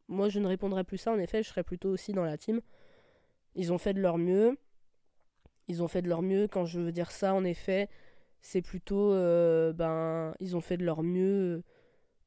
[0.08, 1.12] moi, je ne répondrai plus ça.
[1.12, 2.62] En effet, je serais plutôt aussi dans la team.
[3.56, 4.58] Ils ont fait de leur mieux.
[5.68, 6.48] Ils ont fait de leur mieux.
[6.48, 7.90] Quand je veux dire ça, en effet,
[8.42, 11.64] c'est plutôt, euh, ben, ils ont fait de leur mieux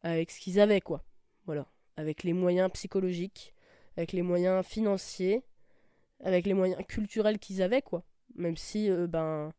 [0.03, 1.05] avec ce qu'ils avaient, quoi.
[1.47, 3.55] Voilà, avec les moyens psychologiques,
[3.97, 5.43] avec les moyens financiers,
[6.21, 8.05] avec les moyens culturels qu'ils avaient, quoi.
[8.37, 9.53] Même si, ben,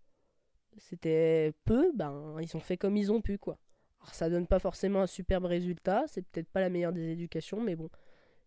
[0.77, 3.57] c'était peu, ben, ils ont fait comme ils ont pu, quoi.
[4.01, 7.61] Alors, ça donne pas forcément un superbe résultat, c'est peut-être pas la meilleure des éducations,
[7.61, 7.89] mais bon,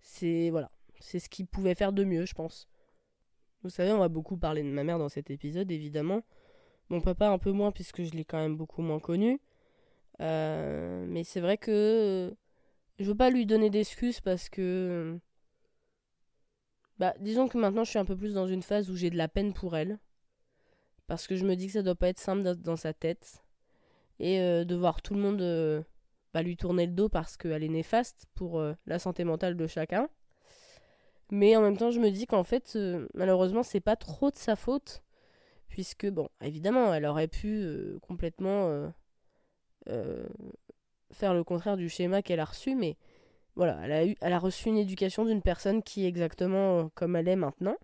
[0.00, 2.68] c'est voilà, c'est ce qu'ils pouvaient faire de mieux, je pense.
[3.62, 6.22] Vous savez, on va beaucoup parler de ma mère dans cet épisode, évidemment.
[6.88, 9.40] Mon papa un peu moins, puisque je l'ai quand même beaucoup moins connu.
[10.20, 12.34] Euh, mais c'est vrai que
[12.98, 15.18] je veux pas lui donner d'excuses parce que.
[16.98, 19.16] Bah, disons que maintenant je suis un peu plus dans une phase où j'ai de
[19.16, 19.98] la peine pour elle.
[21.06, 23.44] Parce que je me dis que ça doit pas être simple dans sa tête.
[24.18, 25.82] Et euh, de voir tout le monde euh,
[26.32, 30.08] bah, lui tourner le dos parce qu'elle est néfaste pour la santé mentale de chacun.
[31.30, 34.36] Mais en même temps, je me dis qu'en fait, euh, malheureusement, c'est pas trop de
[34.36, 35.02] sa faute.
[35.68, 38.90] Puisque, bon, évidemment, elle aurait pu euh, complètement
[39.88, 40.26] euh,
[41.12, 42.96] faire le contraire du schéma qu'elle a reçu, mais
[43.56, 47.16] voilà, elle a, eu, elle a reçu une éducation d'une personne qui est exactement comme
[47.16, 47.76] elle est maintenant.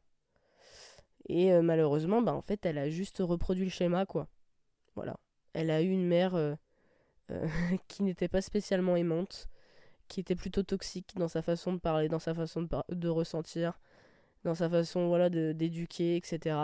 [1.28, 4.28] Et malheureusement, bah, en fait, elle a juste reproduit le schéma, quoi.
[4.94, 5.16] Voilà.
[5.52, 6.56] Elle a eu une mère
[7.88, 9.48] qui n'était pas spécialement aimante,
[10.12, 13.80] qui était plutôt toxique dans sa façon de parler, dans sa façon de, ressentir,
[14.44, 16.56] dans sa façon voilà d'éduquer, etc.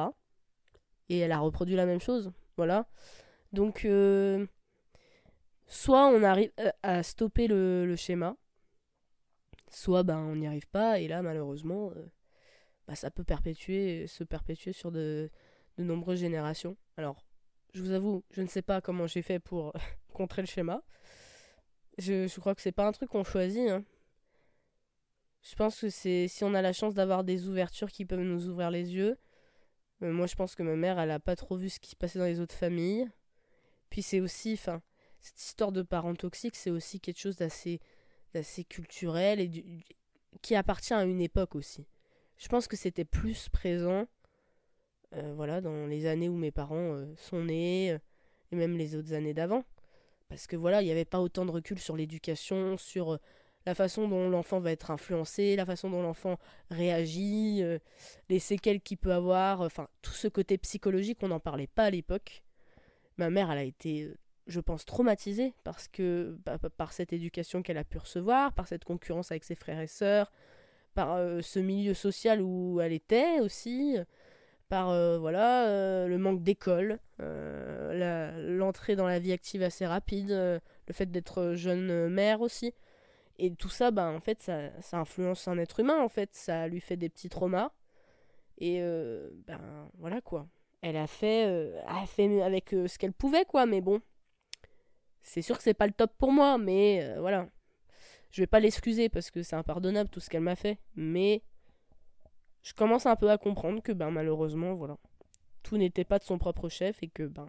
[1.08, 2.86] Et elle a reproduit la même chose, voilà.
[3.54, 4.46] Donc, euh,
[5.66, 8.36] soit on arrive à stopper le, schéma,
[9.70, 12.04] soit ben, on n'y arrive pas, et là, malheureusement, euh,
[12.88, 15.30] bah, ça peut perpétuer, se perpétuer sur de,
[15.76, 16.76] de nombreuses générations.
[16.96, 17.22] Alors,
[17.74, 19.74] je vous avoue, je ne sais pas comment j'ai fait pour
[20.14, 20.82] contrer le schéma.
[21.98, 23.68] Je, je crois que c'est pas un truc qu'on choisit.
[23.68, 23.84] Hein.
[25.42, 28.48] Je pense que c'est si on a la chance d'avoir des ouvertures qui peuvent nous
[28.48, 29.18] ouvrir les yeux.
[30.02, 31.96] Euh, moi, je pense que ma mère, elle a pas trop vu ce qui se
[31.96, 33.06] passait dans les autres familles.
[33.90, 34.80] Puis c'est aussi, enfin,
[35.20, 37.80] cette histoire de parents toxiques, c'est aussi quelque chose d'assez,
[38.32, 39.84] d'assez culturel et
[40.40, 41.86] qui appartient à une époque aussi.
[42.38, 44.06] Je pense que c'était plus présent,
[45.14, 47.98] euh, voilà, dans les années où mes parents euh, sont nés
[48.50, 49.64] et même les autres années d'avant.
[50.28, 53.18] Parce que voilà, il n'y avait pas autant de recul sur l'éducation, sur euh,
[53.66, 56.38] la façon dont l'enfant va être influencé, la façon dont l'enfant
[56.70, 57.78] réagit, euh,
[58.28, 61.90] les séquelles qu'il peut avoir, enfin tout ce côté psychologique, on n'en parlait pas à
[61.90, 62.42] l'époque.
[63.16, 67.62] Ma mère, elle a été, euh, je pense, traumatisée parce que bah, par cette éducation
[67.62, 70.30] qu'elle a pu recevoir, par cette concurrence avec ses frères et sœurs,
[70.98, 73.96] par ce milieu social où elle était aussi
[74.68, 80.30] par euh, voilà euh, le manque d'école, euh, l'entrée dans la vie active assez rapide,
[80.30, 82.74] le fait d'être jeune mère aussi.
[83.38, 86.30] Et tout ça, bah, en fait, ça, influence un être humain, en fait.
[86.32, 87.70] Ça lui fait des petits traumas.
[88.58, 88.80] Et
[89.46, 89.60] ben
[89.98, 90.48] voilà quoi.
[90.82, 91.44] Elle a fait,
[91.86, 93.66] a fait avec ce qu'elle pouvait, quoi.
[93.66, 94.00] Mais bon,
[95.22, 96.58] c'est sûr que c'est pas le top pour moi.
[96.58, 97.48] Mais voilà.
[98.30, 100.78] Je vais pas l'excuser parce que c'est impardonnable tout ce qu'elle m'a fait.
[100.94, 101.42] Mais
[102.62, 104.98] je commence un peu à comprendre que ben malheureusement voilà
[105.62, 107.48] tout n'était pas de son propre chef et que ben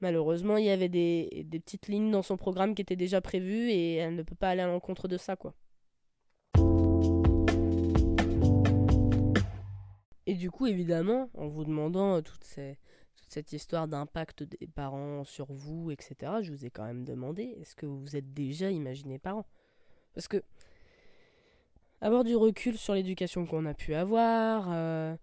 [0.00, 3.70] malheureusement il y avait des, des, petites lignes dans son programme qui étaient déjà prévues
[3.70, 5.54] et elle ne peut pas aller à l'encontre de ça quoi.
[10.26, 12.78] Et du coup évidemment en vous demandant euh, toute, ces,
[13.32, 17.74] cette histoire d'impact des parents sur vous etc je vous ai quand même demandé est-ce
[17.74, 19.46] que vous vous êtes déjà imaginé parent?
[20.14, 20.42] Parce que
[22.02, 25.16] avoir du recul sur l'éducation qu'on a pu avoir, euh,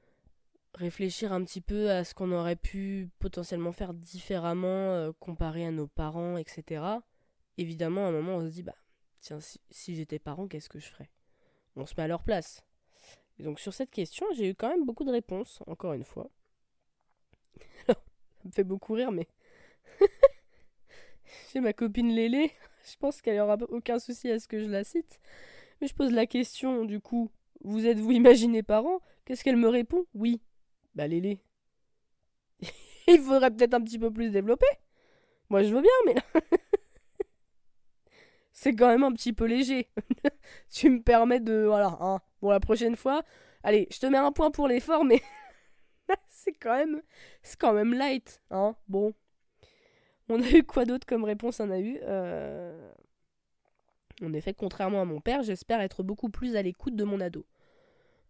[0.75, 5.71] réfléchir un petit peu à ce qu'on aurait pu potentiellement faire différemment euh, comparé à
[5.71, 6.83] nos parents, etc.
[7.57, 8.75] Évidemment, à un moment, on se dit, bah,
[9.19, 11.09] tiens, si, j'étais parent, qu'est-ce que je ferais?
[11.75, 12.63] On se met à leur place.
[13.37, 16.29] Et donc, sur cette question, j'ai eu quand même beaucoup de réponses, encore une fois.
[17.87, 17.95] Ça
[18.45, 19.27] me fait beaucoup rire, mais.
[21.53, 22.51] j'ai ma copine Lélé,
[22.89, 25.19] je pense qu'elle n'aura aucun souci à ce que je la cite.
[25.81, 29.01] Mais je pose la question, du coup, vous êtes-vous imaginé parent?
[29.25, 30.05] Qu'est-ce qu'elle me répond?
[30.13, 30.41] Oui.
[30.95, 31.41] Bah, Lélé.
[33.07, 34.67] Il faudrait peut-être un petit peu plus développer.
[35.49, 36.15] Moi, je veux bien, mais
[38.51, 39.89] c'est quand même un petit peu léger.
[40.71, 41.65] tu me permets de.
[41.65, 42.19] Voilà, hein.
[42.41, 43.23] Bon, la prochaine fois,
[43.63, 45.21] allez, je te mets un point pour l'effort, mais
[46.39, 47.01] c'est quand même.
[47.43, 48.75] C'est quand même light, hein.
[48.87, 49.13] Bon.
[50.29, 51.99] On a eu quoi d'autre comme réponse On a eu.
[52.03, 52.91] Euh...
[54.21, 57.45] En effet, contrairement à mon père, j'espère être beaucoup plus à l'écoute de mon ado.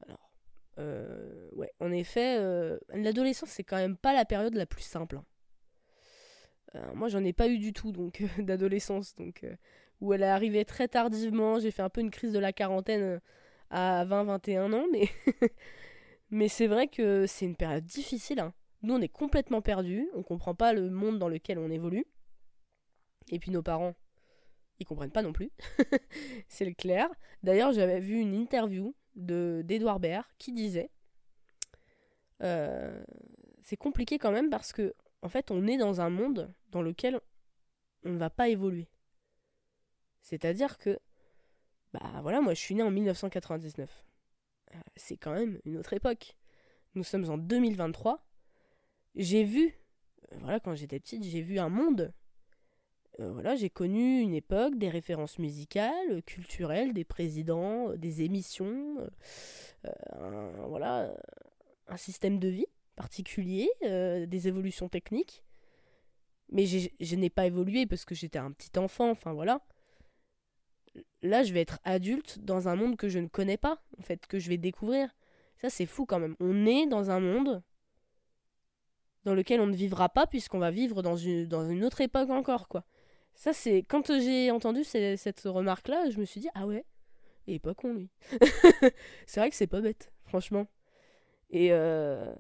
[0.06, 0.32] Alors,
[0.78, 5.18] euh, ouais, en effet, euh, l'adolescence, c'est quand même pas la période la plus simple.
[6.74, 6.92] Hein.
[6.94, 9.44] Moi, j'en ai pas eu du tout, donc, d'adolescence, donc,
[10.00, 11.60] où elle est arrivée très tardivement.
[11.60, 13.20] J'ai fait un peu une crise de la quarantaine
[13.72, 15.10] à 20-21 ans, mais,
[16.32, 18.40] mais c'est vrai que c'est une période difficile.
[18.40, 18.54] Hein.
[18.82, 22.06] Nous, on est complètement perdus, on comprend pas le monde dans lequel on évolue.
[23.32, 23.96] Et puis nos parents,
[24.80, 25.52] ils comprennent pas non plus.
[26.48, 27.10] c'est le clair.
[27.44, 30.92] D'ailleurs, j'avais vu une interview de d'Edouard Baird qui disait
[32.42, 33.04] euh,
[33.62, 37.20] c'est compliqué quand même parce que en fait, on est dans un monde dans lequel
[38.06, 38.88] on ne va pas évoluer.
[40.22, 41.00] C'est-à-dire que
[41.94, 44.06] bah voilà, moi je suis né en 1999.
[44.74, 46.36] Euh, c'est quand même une autre époque.
[46.96, 48.26] Nous sommes en 2023.
[49.16, 49.74] J'ai vu,
[50.32, 52.14] euh, voilà, quand j'étais petite, j'ai vu un monde.
[53.20, 58.98] Euh, voilà, j'ai connu une époque, des références musicales, culturelles, des présidents, des émissions,
[60.14, 61.14] un, voilà,
[61.88, 65.44] un système de vie particulier, des évolutions techniques.
[66.52, 69.62] Mais je n'ai pas évolué parce que j'étais un petit enfant, enfin voilà
[71.22, 74.28] là, je vais être adulte dans un monde que je ne connais pas, en fait,
[74.28, 75.16] que je vais découvrir.
[75.58, 76.36] Ça, c'est fou quand même.
[76.40, 77.62] On est dans un monde
[79.26, 82.86] dans lequel on ne vivra pas, puisqu'on va vivre dans une, autre époque encore, quoi.
[83.36, 83.84] Ça, c'est.
[83.84, 86.86] Quand j'ai entendu cette remarque-là, je me suis dit, ah ouais,
[87.48, 88.10] époque on lui.
[89.26, 90.68] c'est vrai que c'est pas bête, franchement.
[91.50, 92.34] Et euh,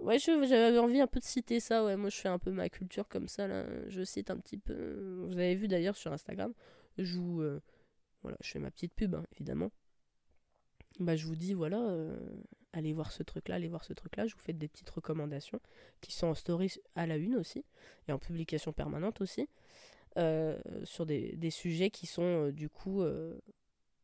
[0.00, 1.84] ouais, j'avais envie un peu de citer ça.
[1.84, 3.64] Ouais, moi je fais un peu ma culture comme ça là.
[3.88, 5.24] Je cite un petit peu.
[5.26, 6.52] Vous avez vu d'ailleurs sur Instagram,
[6.98, 7.60] je vous, euh,
[8.22, 9.70] voilà, je fais ma petite pub, hein, évidemment.
[11.00, 12.18] Bah, je vous dis, voilà, euh,
[12.72, 14.26] allez voir ce truc-là, allez voir ce truc-là.
[14.26, 15.60] Je vous fais des petites recommandations
[16.00, 17.64] qui sont en story à la une aussi,
[18.08, 19.48] et en publication permanente aussi,
[20.16, 23.04] euh, sur des, sujets qui sont du coup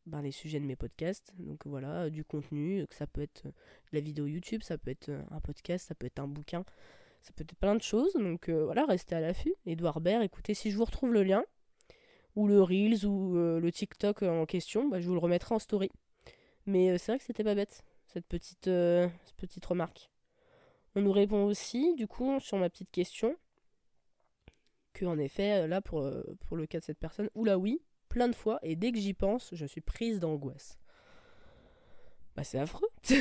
[0.05, 1.33] ben, les sujets de mes podcasts.
[1.37, 3.43] Donc voilà, du contenu, que ça peut être
[3.91, 6.63] la vidéo YouTube, ça peut être un podcast, ça peut être un bouquin,
[7.21, 8.13] ça peut être plein de choses.
[8.13, 9.53] Donc voilà, restez à l'affût.
[9.65, 11.43] Edouard Baird, écoutez, si je vous retrouve le lien,
[12.35, 15.59] ou le Reels ou euh, le TikTok en question, bah, je vous le remettrai en
[15.59, 15.89] story.
[16.65, 20.11] Mais euh, c'est vrai que c'était pas bête, cette petite, euh, petite remarque.
[20.95, 23.35] On nous répond aussi, du coup, sur ma petite question,
[24.93, 26.09] que en effet, là, pour,
[26.47, 29.13] pour le cas de cette personne, oula oui, plein de fois, et dès que j'y
[29.13, 30.79] pense, je suis prise d'angoisse.
[32.35, 32.89] Bah c'est affreux.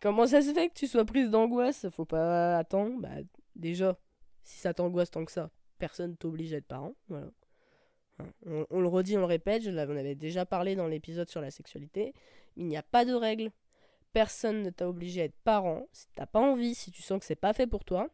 [0.00, 1.88] Comment ça se fait que tu sois prise d'angoisse?
[1.90, 3.00] Faut pas attendre.
[3.00, 3.22] Bah
[3.54, 3.98] déjà,
[4.44, 6.94] si ça t'angoisse tant que ça, personne t'oblige à être parent.
[7.10, 7.30] Hein,
[8.70, 12.14] on, le redit, on le répète, je l'avais, déjà parlé dans l'épisode sur la sexualité.
[12.56, 13.50] Il n'y a pas de règle.
[14.12, 15.86] Personne ne t'a obligé à être parent.
[15.92, 18.08] Si t'as pas envie, si tu sens que c'est pas fait pour toi,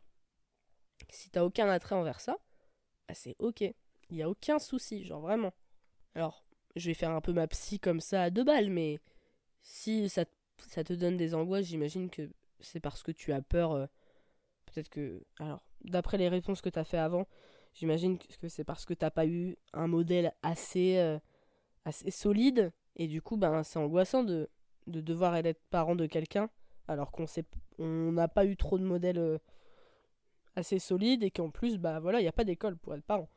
[1.09, 2.38] si t'as aucun attrait envers ça,
[3.07, 3.61] bah c'est ok.
[3.61, 5.53] Il n'y a aucun souci, genre vraiment.
[6.14, 6.44] Alors,
[6.77, 8.98] je vais faire un peu ma psy comme ça à deux balles, mais
[9.62, 12.29] si ça, te donne des angoisses, j'imagine que
[12.61, 13.72] c'est parce que tu as peur.
[13.72, 13.87] Euh,
[14.66, 15.22] peut-être que.
[15.38, 17.27] Alors, d'après les réponses que tu as fait avant,
[17.74, 21.18] j'imagine que c'est parce que t'as pas eu un modèle assez, euh,
[21.85, 22.72] assez solide.
[22.96, 24.48] Et du coup, ben, c'est angoissant de,
[24.87, 26.50] de devoir être parent de quelqu'un
[26.88, 27.26] alors qu'on
[27.78, 29.38] on n'a pas eu trop de modèles euh,
[30.56, 33.28] assez solides et qu'en plus, bah voilà, il n'y a pas d'école pour être parent.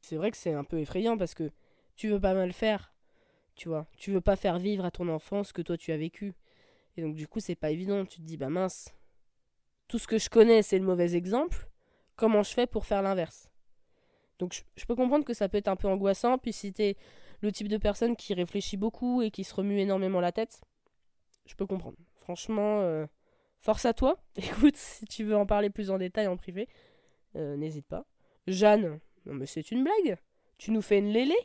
[0.00, 1.50] C'est vrai que c'est un peu effrayant parce que
[1.96, 2.94] tu veux pas mal faire,
[3.56, 3.86] tu vois.
[3.96, 6.34] Tu veux pas faire vivre à ton enfant ce que toi tu as vécu.
[6.96, 8.04] Et donc du coup, c'est pas évident.
[8.04, 8.94] Tu te dis, bah mince,
[9.88, 11.68] tout ce que je connais, c'est le mauvais exemple.
[12.18, 13.48] Comment je fais pour faire l'inverse
[14.40, 16.96] Donc je, peux comprendre que ça peut être un peu angoissant, puis si t'es
[17.40, 20.60] le type de personne qui réfléchit beaucoup et qui se remue énormément la tête,
[21.46, 21.96] je peux comprendre.
[22.16, 23.06] Franchement, euh,
[23.60, 24.18] force à toi.
[24.36, 26.68] Écoute, si tu veux en parler plus en détail en privé,
[27.36, 28.04] euh, n'hésite pas.
[28.48, 30.18] Jeanne, non mais c'est une blague.
[30.58, 31.36] Tu nous fais une lélé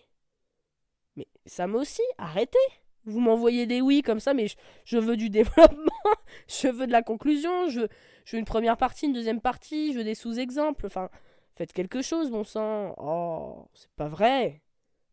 [1.15, 2.57] Mais Sam aussi, arrêtez
[3.05, 4.47] vous m'envoyez des oui comme ça, mais
[4.86, 6.15] je, veux du développement,
[6.47, 7.81] je veux de la conclusion, je,
[8.31, 10.86] veux une première partie, une deuxième partie, je veux des sous-exemples.
[10.86, 11.09] Enfin,
[11.55, 12.95] faites quelque chose, bon sang.
[12.97, 14.62] Oh, c'est pas vrai.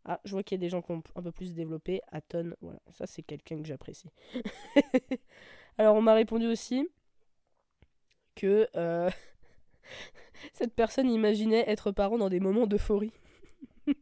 [0.05, 2.01] Ah, je vois qu'il y a des gens qui ont un peu plus développé.
[2.11, 4.11] Aton, voilà, ça c'est quelqu'un que j'apprécie.
[5.79, 6.89] Alors, on m'a répondu aussi
[8.35, 9.11] que euh,
[10.53, 13.13] cette personne imaginait être parent dans des moments d'euphorie.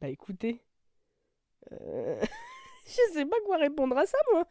[0.00, 0.60] bah écoutez,
[1.72, 2.20] euh,
[2.86, 4.46] je sais pas quoi répondre à ça, moi.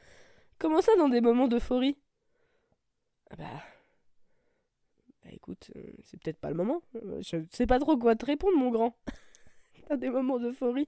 [0.62, 1.98] Comment ça, dans des moments d'euphorie?
[3.32, 3.64] Ah bah...
[5.24, 6.84] bah écoute, euh, c'est peut-être pas le moment.
[6.98, 8.96] Euh, je sais pas trop quoi te répondre, mon grand.
[9.90, 10.88] dans des moments d'euphorie.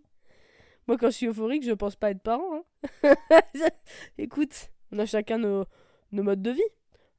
[0.86, 2.64] Moi, quand je suis euphorique, je pense pas être parent.
[3.04, 3.16] Hein.
[4.20, 5.66] écoute, on a chacun nos,
[6.12, 6.62] nos modes de vie.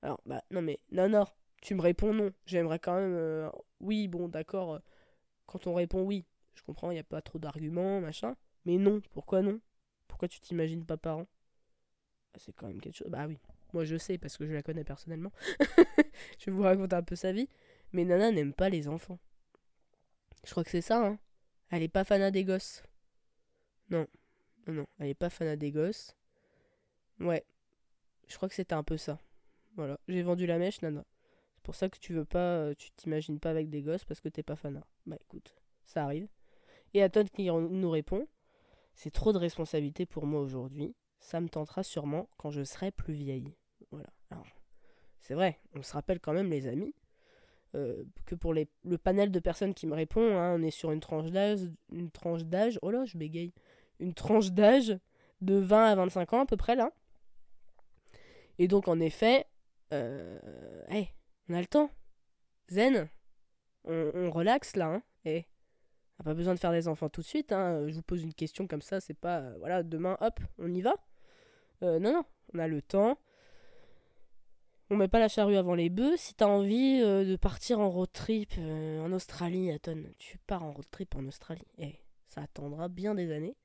[0.02, 1.24] Alors, bah, non, mais, non, non,
[1.60, 2.30] tu me réponds non.
[2.46, 3.50] J'aimerais quand même.
[3.80, 4.78] oui, bon, d'accord.
[5.46, 8.36] Quand on répond oui, je comprends, il n'y a pas trop d'arguments, machin.
[8.64, 9.58] Mais non, pourquoi non?
[10.06, 11.26] Pourquoi tu t'imagines pas parent?
[12.36, 13.08] C'est quand même quelque chose.
[13.08, 13.38] Bah oui,
[13.72, 15.32] moi je sais parce que je la connais personnellement.
[16.38, 17.48] je vais vous raconter un peu sa vie.
[17.92, 19.18] Mais Nana n'aime pas les enfants.
[20.44, 21.18] Je crois que c'est ça, hein.
[21.70, 22.82] Elle est pas fanat des gosses.
[23.90, 24.06] Non.
[24.66, 26.16] Non, non, elle est pas fanat des gosses.
[27.20, 27.44] Ouais.
[28.26, 29.18] Je crois que c'était un peu ça.
[29.76, 31.04] Voilà, j'ai vendu la mèche, nana.
[31.56, 34.20] C'est pour ça que tu veux pas, euh, tu t'imagines pas avec des gosses parce
[34.20, 34.86] que t'es pas fanat.
[35.06, 36.28] Bah écoute, ça arrive.
[36.94, 38.26] Et Aton qui nous répond
[38.94, 40.94] C'est trop de responsabilité pour moi aujourd'hui.
[41.24, 43.50] Ça me tentera sûrement quand je serai plus vieille.
[43.90, 44.10] Voilà.
[44.30, 44.46] Alors,
[45.22, 46.94] c'est vrai, on se rappelle quand même, les amis,
[47.74, 50.92] euh, que pour les, le panel de personnes qui me répond, hein, on est sur
[50.92, 51.60] une tranche d'âge,
[51.90, 53.54] une tranche d'âge, oh là, je bégaye,
[54.00, 54.98] une tranche d'âge
[55.40, 56.92] de 20 à 25 ans à peu près là.
[58.58, 59.46] Et donc en effet,
[59.94, 60.38] euh,
[61.48, 61.90] on a le temps.
[62.68, 63.08] Zen,
[63.84, 65.02] on, relaxe là, hein.
[65.24, 65.46] Hey,
[66.18, 67.50] on n'a pas besoin de faire des enfants tout de suite.
[67.50, 67.88] Hein.
[67.88, 70.82] Je vous pose une question comme ça, c'est pas, euh, voilà, demain, hop, on y
[70.82, 70.94] va.
[71.82, 73.18] Euh, non, non, on a le temps.
[74.90, 76.16] On met pas la charrue avant les bœufs.
[76.16, 80.62] Si t'as envie euh, de partir en road trip euh, en Australie, Aton, tu pars
[80.62, 81.66] en road trip en Australie.
[81.78, 81.94] Eh,
[82.28, 83.56] ça attendra bien des années.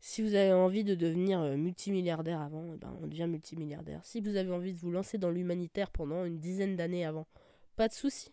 [0.00, 4.04] Si vous avez envie de devenir euh, multimilliardaire avant, eh ben, on devient multimilliardaire.
[4.04, 7.26] Si vous avez envie de vous lancer dans l'humanitaire pendant une dizaine d'années avant,
[7.76, 8.32] pas de souci.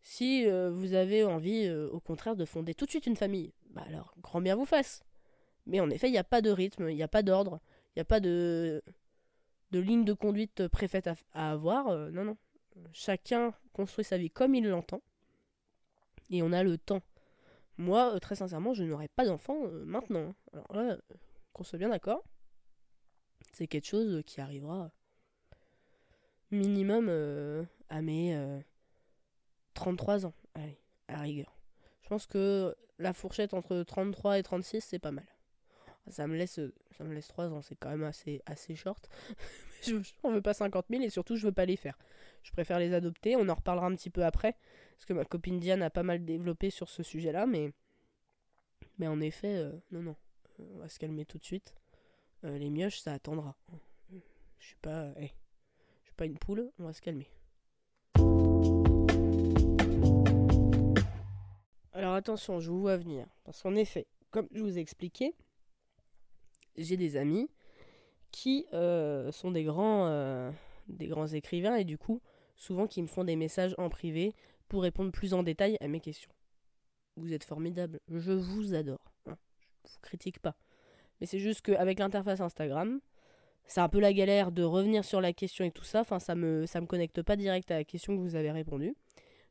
[0.00, 4.14] Si vous avez envie, au contraire, de fonder tout de suite une famille, bah alors,
[4.22, 5.02] grand bien vous fasse.
[5.66, 7.60] Mais en effet, il n'y a pas de rythme, il n'y a pas d'ordre,
[7.94, 8.82] il n'y a pas de
[9.72, 11.88] ligne de conduite préfète à, avoir.
[11.88, 12.36] Euh, non, non.
[12.92, 15.02] Chacun construit sa vie comme il l'entend.
[16.30, 17.02] Et on a le temps.
[17.76, 20.28] Moi, euh, très sincèrement, je n'aurai pas d'enfant euh, maintenant.
[20.28, 20.34] Hein.
[20.52, 20.98] Alors là,
[21.52, 22.22] qu'on soit bien d'accord,
[23.52, 24.90] c'est quelque chose qui arrivera
[26.50, 27.08] minimum
[27.88, 28.62] à mes
[29.74, 30.34] 33 ans.
[30.54, 31.58] Allez, à rigueur.
[32.02, 35.26] Je pense que la fourchette entre 33 et 36, c'est pas mal
[36.10, 36.60] ça me laisse
[36.96, 39.08] ça me laisse 3 ans, c'est quand même assez, assez short.
[39.82, 41.98] je n'en veux pas 50 000 et surtout je veux pas les faire.
[42.42, 44.56] Je préfère les adopter, on en reparlera un petit peu après,
[44.96, 47.72] parce que ma copine Diane a pas mal développé sur ce sujet-là, mais,
[48.98, 50.16] mais en effet, euh, non, non,
[50.58, 51.74] on va se calmer tout de suite.
[52.44, 53.56] Euh, les mioches, ça attendra.
[54.58, 55.26] Je suis pas, je
[56.04, 57.30] suis pas une poule, on va se calmer.
[61.92, 65.34] Alors attention, je vous vois venir, parce qu'en effet, comme je vous ai expliqué,
[66.78, 67.50] j'ai des amis
[68.30, 70.50] qui euh, sont des grands, euh,
[70.88, 72.20] des grands écrivains et du coup,
[72.56, 74.34] souvent qui me font des messages en privé
[74.68, 76.30] pour répondre plus en détail à mes questions.
[77.16, 79.12] Vous êtes formidables, je vous adore.
[79.26, 79.36] Hein.
[79.86, 80.56] Je vous critique pas.
[81.20, 83.00] Mais c'est juste qu'avec l'interface Instagram,
[83.66, 86.00] c'est un peu la galère de revenir sur la question et tout ça.
[86.00, 88.94] Enfin, ça me, ça me connecte pas direct à la question que vous avez répondu.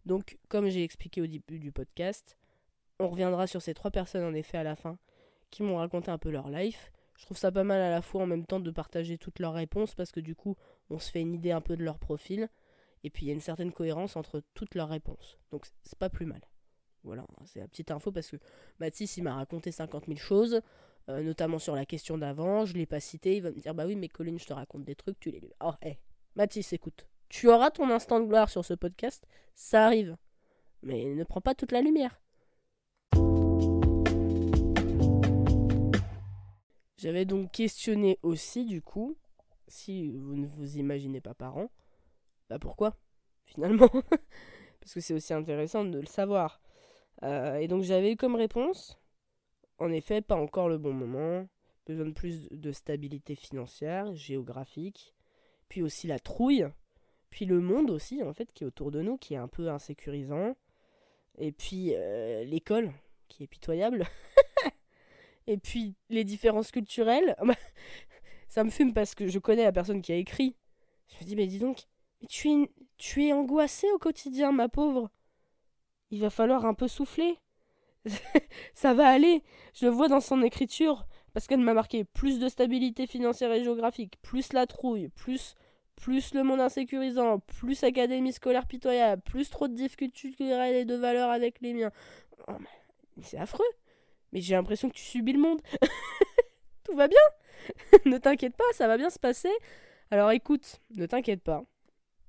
[0.06, 2.38] Donc, comme j'ai expliqué au début du podcast,
[3.00, 4.98] on reviendra sur ces trois personnes en effet à la fin
[5.52, 8.22] qui m'ont raconté un peu leur life je trouve ça pas mal à la fois
[8.22, 10.56] en même temps de partager toutes leurs réponses parce que du coup,
[10.90, 12.48] on se fait une idée un peu de leur profil.
[13.04, 15.38] Et puis il y a une certaine cohérence entre toutes leurs réponses.
[15.52, 16.42] Donc c'est pas plus mal.
[17.04, 18.38] Voilà, c'est la petite info parce que
[18.80, 20.62] Mathis, il m'a raconté 50 000 choses,
[21.10, 22.66] euh, notamment sur la question d'avant.
[22.66, 23.38] Je l'ai pas cité.
[23.38, 25.42] Il va me dire Bah oui, mais Colline, je te raconte des trucs, tu les.
[25.64, 26.00] Oh, hé,
[26.36, 27.08] Mathis, écoute.
[27.30, 29.26] Tu auras ton instant de gloire sur ce podcast,
[29.56, 30.18] ça arrive.
[30.84, 32.22] Mais ne prends pas toute la lumière.
[36.98, 39.18] J'avais donc questionné aussi, du coup,
[39.68, 41.70] si vous ne vous imaginez pas parent,
[42.50, 42.98] bah pourquoi,
[43.46, 43.90] finalement?
[44.80, 46.60] Parce que c'est aussi intéressant de le savoir.
[47.24, 49.00] Euh, et donc j'avais eu comme réponse,
[49.78, 51.48] en effet, pas encore le bon moment,
[51.86, 55.14] besoin de plus de stabilité financière, géographique,
[55.70, 56.68] puis aussi la trouille,
[57.30, 59.70] puis le monde aussi, en fait, qui est autour de nous, qui est un peu
[59.70, 60.56] insécurisant,
[61.38, 62.92] et puis euh, l'école,
[63.28, 64.06] qui est pitoyable.
[65.48, 67.56] Et puis les différences culturelles, bah,
[68.50, 70.56] ça me fume parce que je connais la personne qui a écrit.
[71.08, 71.84] Je me dis, mais dis donc,
[72.22, 75.10] mais tu es, tu es angoissée au quotidien, ma pauvre.
[76.12, 77.40] Il va falloir un peu souffler.
[78.74, 79.44] ça va aller.
[79.74, 83.64] Je le vois dans son écriture parce qu'elle m'a marqué plus de stabilité financière et
[83.64, 85.56] géographique, plus la trouille, plus
[85.98, 90.96] plus le monde insécurisant, plus académie scolaire pitoyable, plus trop de difficultés culturelles et de
[90.96, 91.92] valeurs avec les miens.
[92.48, 92.54] Oh,
[93.22, 93.66] c'est affreux.
[94.42, 95.62] J'ai l'impression que tu subis le monde.
[96.84, 97.18] Tout va bien.
[98.06, 99.52] ne t'inquiète pas, ça va bien se passer.
[100.12, 101.64] Alors écoute, ne t'inquiète pas.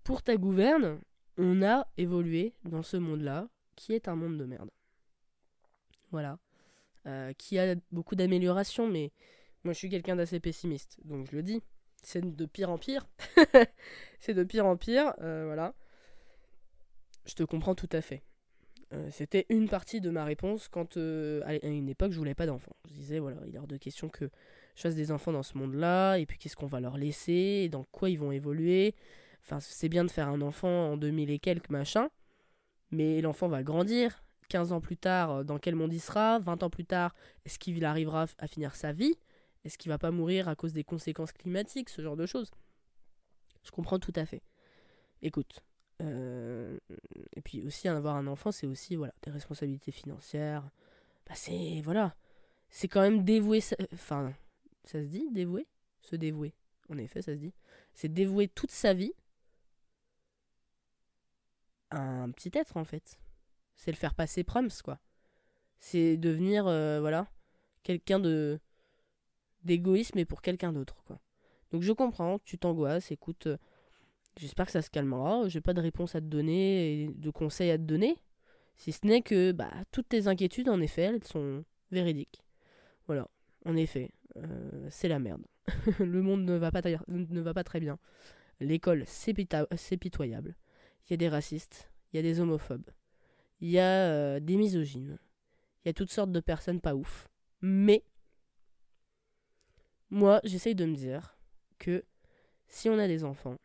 [0.04, 1.00] Pour ta gouverne,
[1.36, 4.70] on a évolué dans ce monde-là, qui est un monde de merde.
[6.10, 6.38] Voilà.
[7.06, 9.12] Euh, qui a beaucoup d'améliorations, mais
[9.64, 10.98] moi je suis quelqu'un d'assez pessimiste.
[11.04, 11.62] Donc je le dis,
[12.02, 13.06] c'est de pire en pire.
[14.20, 15.74] c'est de pire en pire, euh, voilà.
[17.26, 18.22] Je te comprends tout à fait.
[18.94, 22.46] Euh, c'était une partie de ma réponse quand euh, à une époque je voulais pas
[22.46, 22.74] d'enfants.
[22.88, 24.30] Je disais voilà, il est hors de question que
[24.74, 27.68] je fasse des enfants dans ce monde-là, et puis qu'est-ce qu'on va leur laisser, et
[27.68, 28.94] dans quoi ils vont évoluer.
[29.42, 32.08] Enfin, c'est bien de faire un enfant en 2000 et quelques, machin,
[32.90, 34.22] mais l'enfant va grandir.
[34.48, 36.38] 15 ans plus tard, euh, dans quel monde il sera?
[36.38, 37.14] 20 ans plus tard,
[37.44, 39.14] est-ce qu'il arrivera à finir sa vie?
[39.64, 41.90] Est-ce qu'il va pas mourir à cause des conséquences climatiques?
[41.90, 42.50] Ce genre de choses.
[43.64, 44.42] Je comprends tout à fait.
[45.20, 45.60] Écoute.
[46.02, 46.78] Euh,
[47.36, 50.68] et puis aussi, avoir un enfant, c'est aussi voilà, des responsabilités financières.
[51.26, 51.80] Bah, c'est.
[51.82, 52.14] Voilà.
[52.70, 53.60] C'est quand même dévouer.
[53.60, 54.32] sa- Enfin,
[54.84, 55.66] ça se dit dévouer?
[56.02, 56.54] Se dévouer.
[56.90, 57.52] En effet, ça se dit.
[57.94, 59.12] C'est dévouer toute sa vie
[61.90, 63.18] à un petit être, en fait.
[63.76, 64.98] C'est le faire passer proms, quoi.
[65.80, 67.28] C'est devenir, euh, voilà,
[67.84, 68.60] quelqu'un de
[69.64, 71.20] d'égoïsme mais pour quelqu'un d'autre, quoi.
[71.70, 73.58] Donc je comprends, tu t'angoisses, écoute, euh,
[74.38, 77.70] j'espère que ça se calmera, j'ai pas de réponse à te donner et de conseils
[77.70, 78.16] à te donner,
[78.76, 82.44] si ce n'est que bah, toutes tes inquiétudes, en effet, elles sont véridiques.
[83.06, 83.28] Voilà,
[83.64, 85.44] en effet, euh, c'est la merde.
[85.98, 87.98] le monde ne va, pas ne va pas très bien.
[88.60, 90.56] L'école, c'est pitoyable.
[91.06, 92.90] Il y a des racistes, il y a des homophobes,
[93.60, 95.18] il y a euh, des misogynes,
[95.84, 97.28] il y a toutes sortes de personnes pas ouf.
[97.60, 98.04] Mais,
[100.10, 101.38] moi, j'essaye de me dire
[101.78, 102.04] que
[102.68, 103.56] si on a des enfants,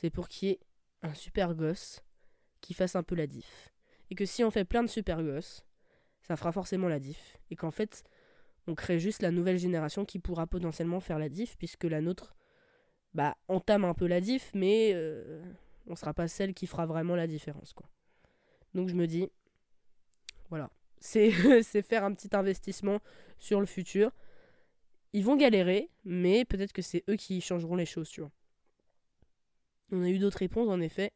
[0.00, 0.60] c'est pour qu'il y ait
[1.02, 2.04] un super gosse
[2.60, 3.74] qui fasse un peu la diff.
[4.10, 5.64] Et que si on fait plein de super gosses,
[6.22, 7.36] ça fera forcément la diff.
[7.50, 8.04] Et qu'en fait,
[8.68, 12.36] on crée juste la nouvelle génération qui pourra potentiellement faire la diff, puisque la nôtre,
[13.12, 15.42] bah, entame un peu la diff, mais euh,
[15.88, 17.88] on sera pas celle qui fera vraiment la différence, quoi.
[18.74, 19.28] Donc je me dis,
[20.48, 20.70] voilà,
[21.00, 21.32] c'est
[21.64, 23.00] c'est faire un petit investissement
[23.38, 24.12] sur le futur.
[25.12, 28.30] Ils vont galérer, mais peut-être que c'est eux qui changeront les choses, tu vois.
[29.92, 31.12] On a eu d'autres réponses, en effet.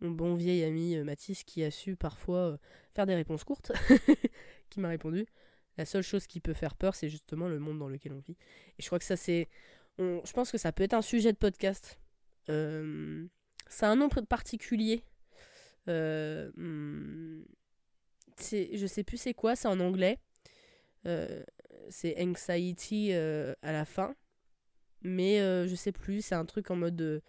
[0.00, 2.56] Mon bon vieil ami euh, Mathis qui a su parfois euh,
[2.94, 3.72] faire des réponses courtes,
[4.70, 5.26] qui m'a répondu.
[5.76, 8.36] La seule chose qui peut faire peur, c'est justement le monde dans lequel on vit.
[8.78, 9.48] Et je crois que ça, c'est.
[9.98, 11.98] Je pense que ça peut être un sujet de podcast.
[12.48, 13.26] Euh,
[13.68, 15.02] Ça a un nom particulier.
[15.88, 16.50] Euh,
[18.36, 20.18] c'est- je sais plus c'est quoi, c'est en anglais.
[21.06, 21.42] Euh,
[21.90, 24.14] c'est anxiety à la fin.
[25.02, 25.38] Mais
[25.68, 27.22] je sais plus, c'est un truc en mode de,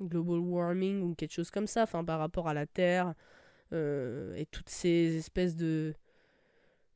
[0.00, 3.14] global warming ou quelque chose comme ça, enfin par rapport à la Terre
[3.72, 5.94] euh, et toutes ces espèces de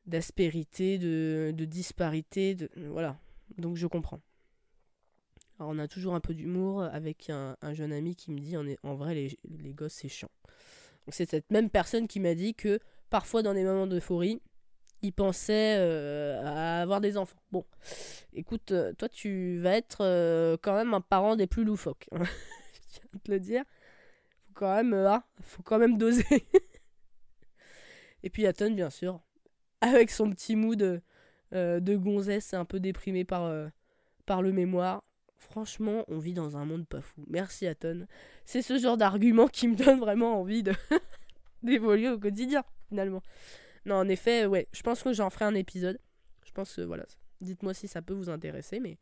[0.07, 2.57] d'aspérité, de, de disparité,
[2.89, 3.19] voilà.
[3.59, 4.21] Donc je comprends.
[5.59, 8.57] Alors on a toujours un peu d'humour avec un, un jeune ami qui me dit
[8.57, 10.31] en, est- en vrai les, les gosses c'est chiant.
[11.09, 12.79] C'est cette même personne qui m'a dit que
[13.11, 14.41] parfois dans des moments d'euphorie,
[15.03, 17.37] il pensait euh, à avoir des enfants.
[17.51, 17.65] Bon,
[18.33, 22.09] écoute, euh, toi tu vas être euh, quand même un parent des plus loufoques.
[22.13, 23.65] Je tiens à te le dire.
[24.47, 26.25] Faut quand même, ah, faut quand même doser.
[28.23, 29.21] Et puis Aton, bien sûr,
[29.81, 31.03] avec son petit mood
[31.53, 33.53] de gonzesse un peu déprimé par,
[34.27, 35.03] par le mémoire.
[35.37, 37.25] Franchement, on vit dans un monde pas fou.
[37.27, 38.07] Merci Aton.
[38.45, 40.63] C'est ce genre d'argument qui me donne vraiment envie
[41.65, 43.23] d'évoluer au quotidien, finalement.
[43.85, 45.99] Non, en effet, ouais, je pense que j'en ferai un épisode.
[46.45, 47.05] Je pense que, voilà,
[47.41, 48.99] dites-moi si ça peut vous intéresser, mais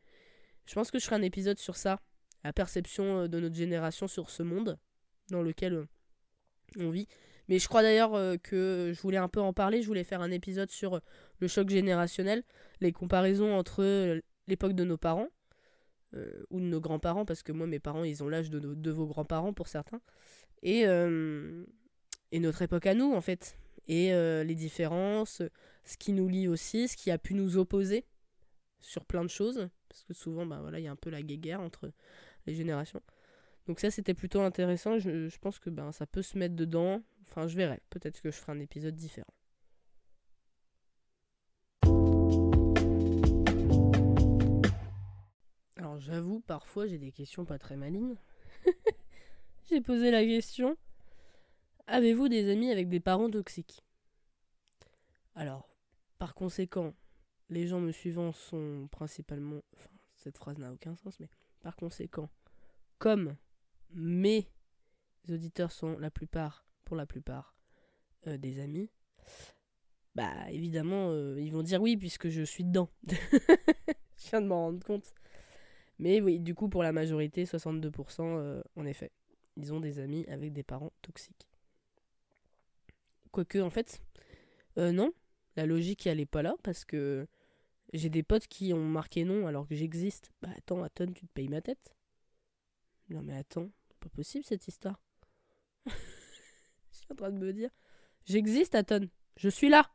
[0.66, 2.00] je pense que je ferai un épisode sur ça,
[2.44, 4.78] la perception euh, de notre génération sur ce monde
[5.30, 5.86] dans lequel euh,
[6.78, 7.06] on vit.
[7.48, 10.22] Mais je crois d'ailleurs euh, que je voulais un peu en parler, je voulais faire
[10.22, 11.00] un épisode sur euh,
[11.40, 12.44] le choc générationnel,
[12.80, 15.28] les comparaisons entre euh, l'époque de nos parents,
[16.14, 18.90] euh, ou de nos grands-parents, parce que moi, mes parents, ils ont l'âge de, de
[18.90, 20.00] vos grands-parents pour certains,
[20.62, 21.64] et, euh,
[22.32, 23.56] et notre époque à nous, en fait.
[23.90, 25.42] Et euh, les différences,
[25.84, 28.04] ce qui nous lie aussi, ce qui a pu nous opposer
[28.78, 31.22] sur plein de choses, parce que souvent, bah, voilà, il y a un peu la
[31.22, 31.90] guéguerre entre
[32.46, 33.02] les générations.
[33.66, 37.02] Donc ça, c'était plutôt intéressant, je, je pense que ben, ça peut se mettre dedans,
[37.22, 39.26] enfin, je verrai, peut-être que je ferai un épisode différent.
[45.74, 48.16] Alors j'avoue, parfois j'ai des questions pas très malines.
[49.68, 50.76] j'ai posé la question
[51.92, 53.84] Avez-vous des amis avec des parents toxiques?
[55.34, 55.68] Alors,
[56.18, 56.94] par conséquent,
[57.48, 59.60] les gens me suivant sont principalement.
[59.76, 61.28] Enfin, cette phrase n'a aucun sens, mais
[61.58, 62.30] par conséquent,
[62.98, 63.34] comme
[63.92, 64.46] mes
[65.28, 67.56] auditeurs sont la plupart, pour la plupart,
[68.28, 68.88] euh, des amis,
[70.14, 72.88] bah évidemment, euh, ils vont dire oui puisque je suis dedans.
[73.08, 75.12] je viens de m'en rendre compte.
[75.98, 79.10] Mais oui, du coup, pour la majorité, 62%, euh, en effet,
[79.56, 81.49] ils ont des amis avec des parents toxiques.
[83.32, 84.02] Quoique, en fait,
[84.78, 85.12] euh, non,
[85.56, 87.26] la logique, elle est pas là, parce que
[87.92, 90.30] j'ai des potes qui ont marqué non alors que j'existe.
[90.42, 91.94] Bah attends, Aton, tu te payes ma tête?
[93.08, 95.02] Non mais attends, c'est pas possible cette histoire.
[95.86, 97.70] Je suis en train de me dire,
[98.24, 99.90] j'existe, Aton, je suis là.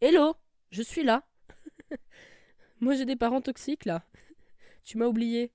[0.00, 0.34] Hello,
[0.70, 1.26] je suis là.
[2.80, 4.04] Moi j'ai des parents toxiques là.
[4.84, 5.52] Tu m'as oublié.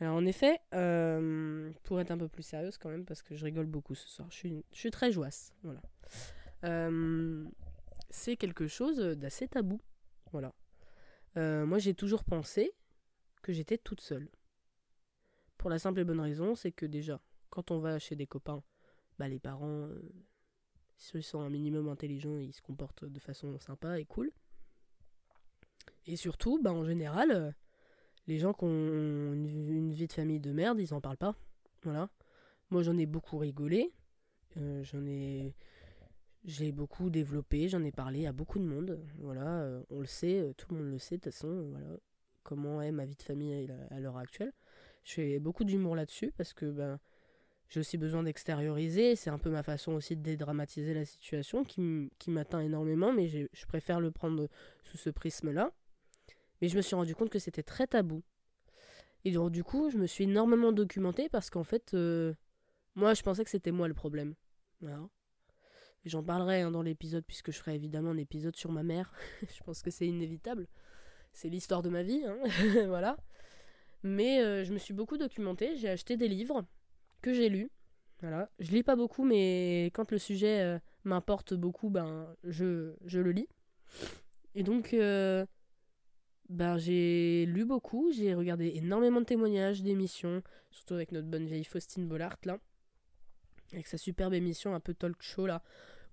[0.00, 3.44] Alors en effet, euh, pour être un peu plus sérieuse quand même, parce que je
[3.44, 5.52] rigole beaucoup ce soir, je suis, très joasse.
[5.62, 5.82] Voilà.
[6.64, 7.44] Euh,
[8.08, 9.78] c'est quelque chose d'assez tabou.
[10.32, 10.54] Voilà.
[11.36, 12.72] Euh, moi j'ai toujours pensé
[13.42, 14.28] que j'étais toute seule.
[15.58, 17.20] Pour la simple et bonne raison, c'est que déjà,
[17.50, 18.62] quand on va chez des copains,
[19.18, 19.90] bah les parents,
[20.96, 24.32] s'ils sont un minimum intelligents, ils se comportent de façon sympa et cool.
[26.06, 27.54] Et surtout, bah en général,
[28.30, 31.34] les gens qui ont une, vie de famille de merde, ils en parlent pas.
[31.82, 32.08] Voilà.
[32.70, 33.92] Moi, j'en ai beaucoup rigolé.
[34.56, 35.52] Euh, j'en ai.
[36.44, 39.04] J'ai beaucoup développé, j'en ai parlé à beaucoup de monde.
[39.18, 41.70] Voilà, euh, on le sait, euh, tout le monde le sait de toute façon.
[41.70, 41.98] Voilà,
[42.44, 44.52] comment est ma vie de famille à l'heure actuelle.
[45.04, 47.00] Je fais beaucoup d'humour là-dessus parce que ben,
[47.68, 49.16] j'ai aussi besoin d'extérioriser.
[49.16, 53.66] C'est un peu ma façon aussi de dédramatiser la situation qui m'atteint énormément, mais je
[53.66, 54.48] préfère le prendre
[54.84, 55.72] sous ce prisme-là.
[56.60, 58.22] Mais je me suis rendu compte que c'était très tabou.
[59.24, 62.34] Et donc, du coup, je me suis énormément documentée parce qu'en fait, euh,
[62.94, 64.34] moi, je pensais que c'était moi le problème.
[66.06, 69.12] J'en parlerai hein, dans l'épisode, puisque je ferai évidemment un épisode sur ma mère.
[69.42, 70.66] je pense que c'est inévitable.
[71.32, 72.38] C'est l'histoire de ma vie, hein.
[72.88, 73.16] voilà.
[74.02, 75.76] Mais euh, je me suis beaucoup documentée.
[75.76, 76.64] J'ai acheté des livres
[77.20, 77.70] que j'ai lus.
[78.20, 78.50] Voilà.
[78.58, 83.32] Je lis pas beaucoup, mais quand le sujet euh, m'importe beaucoup, ben, je, je, le
[83.32, 83.48] lis.
[84.54, 84.94] Et donc,
[86.50, 90.42] ben, j'ai lu beaucoup, j'ai regardé énormément de témoignages, d'émissions,
[90.72, 92.58] surtout avec notre bonne vieille Faustine Bollard là,
[93.72, 95.62] avec sa superbe émission un peu talk show là,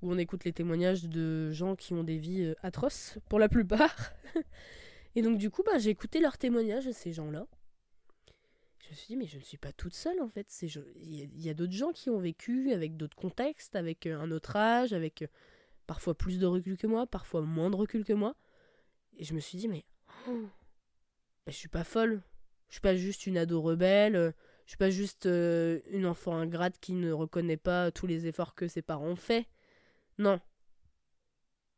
[0.04, 3.50] où on écoute les témoignages de gens qui ont des vies euh, atroces pour la
[3.50, 4.14] plupart.
[5.16, 7.48] Et donc du coup, bah, j'ai écouté leurs témoignages ces gens-là.
[8.84, 10.48] Je me suis dit, mais je ne suis pas toute seule en fait.
[11.02, 14.56] Il y a, d'autres gens qui ont vécu avec d'autres contextes, avec euh, un autre
[14.56, 15.28] âge, avec euh,
[15.88, 18.36] parfois plus de recul que moi, parfois moins de recul que moi.
[19.18, 19.84] Et je me suis dit, mais
[21.48, 22.22] je suis pas folle.
[22.68, 24.34] Je suis pas juste une ado rebelle.
[24.66, 28.54] Je suis pas juste euh, une enfant ingrate qui ne reconnaît pas tous les efforts
[28.54, 29.48] que ses parents ont fait.
[30.18, 30.42] Non.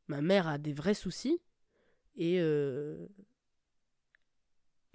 [0.08, 1.40] Ma mère a des vrais soucis.
[2.16, 3.08] Et euh,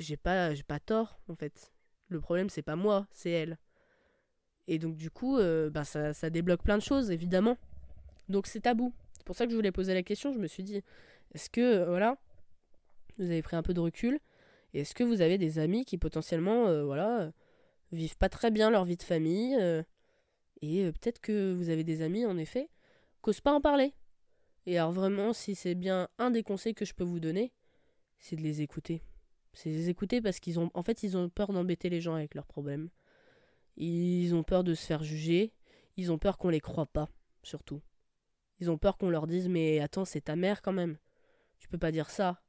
[0.00, 1.72] j'ai pas, pas tort, en fait.
[2.08, 3.58] Le problème, c'est pas moi, c'est elle.
[4.66, 7.56] Et donc, du coup, euh, bah, ça, ça débloque plein de choses, évidemment.
[8.28, 8.92] Donc, c'est tabou.
[9.12, 10.32] C'est pour ça que je voulais poser la question.
[10.32, 10.82] Je me suis dit,
[11.32, 12.18] est-ce que, voilà,
[13.18, 14.20] vous avez pris un peu de recul.
[14.72, 17.32] Est-ce que vous avez des amis qui potentiellement, euh, voilà,
[17.92, 19.82] vivent pas très bien leur vie de famille euh,
[20.62, 22.68] Et euh, peut-être que vous avez des amis, en effet,
[23.22, 23.94] qu'osent pas en parler?
[24.66, 27.52] Et alors vraiment, si c'est bien un des conseils que je peux vous donner,
[28.18, 29.02] c'est de les écouter.
[29.52, 32.34] C'est les écouter parce qu'ils ont, en fait, ils ont peur d'embêter les gens avec
[32.34, 32.88] leurs problèmes.
[33.76, 35.52] Ils ont peur de se faire juger.
[35.96, 37.08] Ils ont peur qu'on les croit pas,
[37.42, 37.80] surtout.
[38.60, 40.96] Ils ont peur qu'on leur dise mais attends, c'est ta mère quand même.
[41.58, 42.43] Tu peux pas dire ça.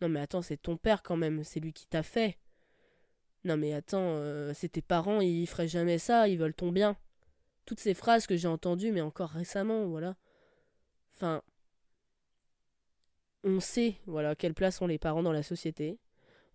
[0.00, 2.38] Non mais attends, c'est ton père quand même, c'est lui qui t'a fait.
[3.44, 6.96] Non mais attends, euh, c'est tes parents, ils feraient jamais ça, ils veulent ton bien.
[7.66, 10.16] Toutes ces phrases que j'ai entendues, mais encore récemment, voilà.
[11.14, 11.42] Enfin,
[13.44, 15.98] on sait, voilà, quelle place ont les parents dans la société.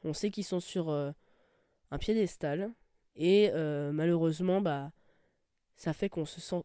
[0.04, 1.12] On sait qu'ils sont sur euh,
[1.92, 2.74] un piédestal.
[3.16, 4.92] Et euh, malheureusement, bah,
[5.76, 6.64] ça fait qu'on se sent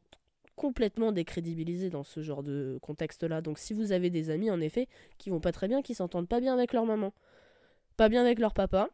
[0.59, 3.40] complètement décrédibilisé dans ce genre de contexte-là.
[3.40, 6.28] Donc si vous avez des amis, en effet, qui vont pas très bien, qui s'entendent
[6.28, 7.14] pas bien avec leur maman,
[7.96, 8.90] pas bien avec leur papa,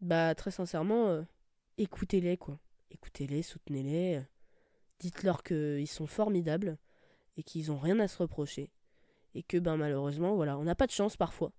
[0.00, 1.22] bah très sincèrement, euh,
[1.78, 2.58] écoutez-les, quoi.
[2.90, 4.20] Écoutez-les, soutenez-les,
[4.98, 6.78] dites-leur qu'ils sont formidables
[7.36, 8.70] et qu'ils ont rien à se reprocher.
[9.34, 11.52] Et que, ben malheureusement, voilà, on n'a pas de chance parfois.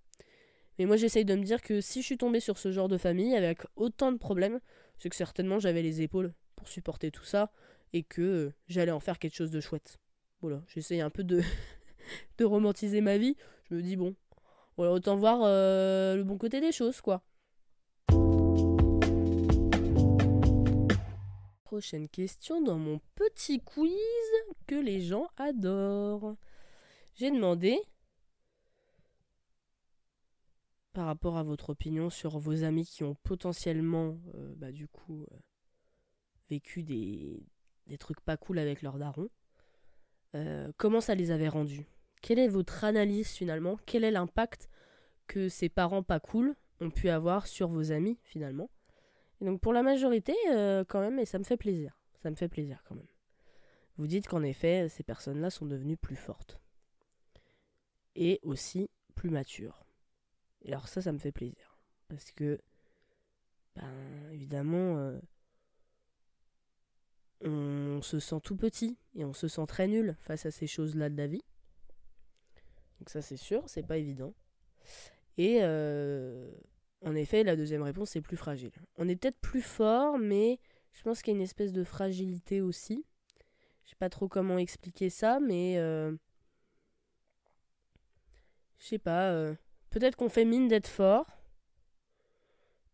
[0.78, 2.98] Mais moi j'essaye de me dire que si je suis tombée sur ce genre de
[2.98, 4.60] famille avec autant de problèmes,
[4.98, 7.50] c'est que certainement j'avais les épaules pour supporter tout ça,
[7.92, 9.98] et que euh, j'allais en faire quelque chose de chouette.
[10.40, 11.42] Voilà, j'essaye un peu de,
[12.38, 13.36] de romantiser ma vie.
[13.70, 14.14] Je me dis, bon,
[14.76, 17.22] voilà, autant voir euh, le bon côté des choses, quoi.
[21.64, 23.92] Prochaine question dans mon petit quiz
[24.66, 26.36] que les gens adorent.
[27.14, 27.78] J'ai demandé,
[30.92, 35.26] par rapport à votre opinion sur vos amis qui ont potentiellement, euh, bah, du coup,
[36.48, 37.46] vécu des,
[37.88, 39.28] des trucs pas cool avec leur daron.
[40.34, 41.86] Euh, comment ça les avait rendus?
[42.22, 43.76] Quelle est votre analyse finalement?
[43.86, 44.68] Quel est l'impact
[45.26, 48.70] que ces parents pas cool ont pu avoir sur vos amis finalement?
[49.40, 51.98] Et donc pour la majorité, euh, quand même, et ça me fait plaisir.
[52.22, 53.06] Ça me fait plaisir quand même.
[53.96, 56.60] Vous dites qu'en effet, ces personnes-là sont devenues plus fortes.
[58.14, 59.84] Et aussi plus matures.
[60.62, 61.78] Et alors ça, ça me fait plaisir.
[62.08, 62.60] Parce que,
[63.76, 63.92] ben,
[64.32, 65.18] évidemment, euh,
[67.42, 71.08] on se sent tout petit et on se sent très nul face à ces choses-là
[71.08, 71.44] de la vie.
[72.98, 74.34] Donc ça c'est sûr, c'est pas évident.
[75.36, 76.50] Et euh,
[77.04, 78.72] en effet, la deuxième réponse c'est plus fragile.
[78.96, 80.58] On est peut-être plus fort, mais
[80.92, 83.04] je pense qu'il y a une espèce de fragilité aussi.
[83.84, 86.12] Je sais pas trop comment expliquer ça, mais euh,
[88.78, 89.30] je sais pas.
[89.30, 89.54] Euh,
[89.90, 91.26] peut-être qu'on fait mine d'être fort,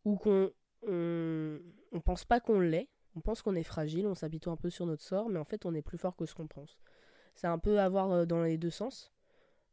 [0.05, 1.59] ou qu'on on,
[1.93, 2.89] on pense pas qu'on l'est.
[3.17, 5.67] On pense qu'on est fragile, on s'habitue un peu sur notre sort, mais en fait,
[5.67, 6.79] on est plus fort que ce qu'on pense.
[7.35, 9.13] C'est un peu à voir euh, dans les deux sens.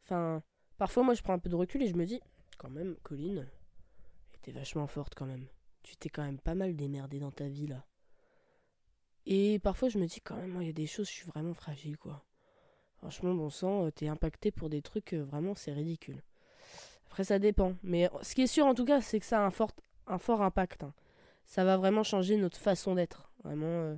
[0.03, 0.43] Enfin,
[0.77, 2.21] parfois, moi, je prends un peu de recul et je me dis,
[2.57, 3.47] quand même, Colline,
[4.41, 5.47] t'es vachement forte quand même.
[5.83, 7.85] Tu t'es quand même pas mal démerdée dans ta vie, là.
[9.25, 11.53] Et parfois, je me dis, quand même, il y a des choses, je suis vraiment
[11.53, 12.23] fragile, quoi.
[12.97, 16.21] Franchement, bon sang, euh, t'es impacté pour des trucs, euh, vraiment, c'est ridicule.
[17.07, 17.73] Après, ça dépend.
[17.83, 19.71] Mais ce qui est sûr, en tout cas, c'est que ça a un fort,
[20.07, 20.83] un fort impact.
[20.83, 20.93] Hein.
[21.45, 23.31] Ça va vraiment changer notre façon d'être.
[23.43, 23.65] Vraiment.
[23.65, 23.95] Euh,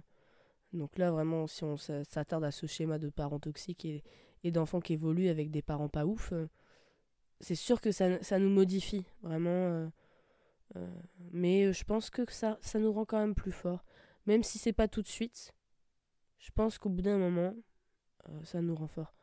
[0.73, 4.93] donc là, vraiment, si on s'attarde à ce schéma de parents toxiques et, d'enfants qui
[4.93, 6.33] évoluent avec des parents pas ouf,
[7.39, 9.05] c'est sûr que ça, nous modifie.
[9.21, 9.89] Vraiment.
[11.31, 13.85] mais je pense que ça, nous rend quand même plus forts.
[14.25, 15.53] Même si c'est pas tout de suite.
[16.39, 17.55] Je pense qu'au bout d'un moment,
[18.29, 19.13] euh, ça nous rend fort.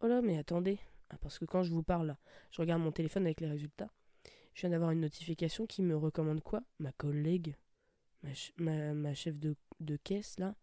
[0.00, 0.78] Oh là, mais attendez.
[1.10, 2.16] Ah, parce que quand je vous parle,
[2.50, 3.90] je regarde mon téléphone avec les résultats.
[4.58, 6.64] Je viens d'avoir une notification qui me recommande quoi?
[6.80, 7.54] Ma collègue,
[8.56, 10.56] ma, ma, chef de, de, caisse, là,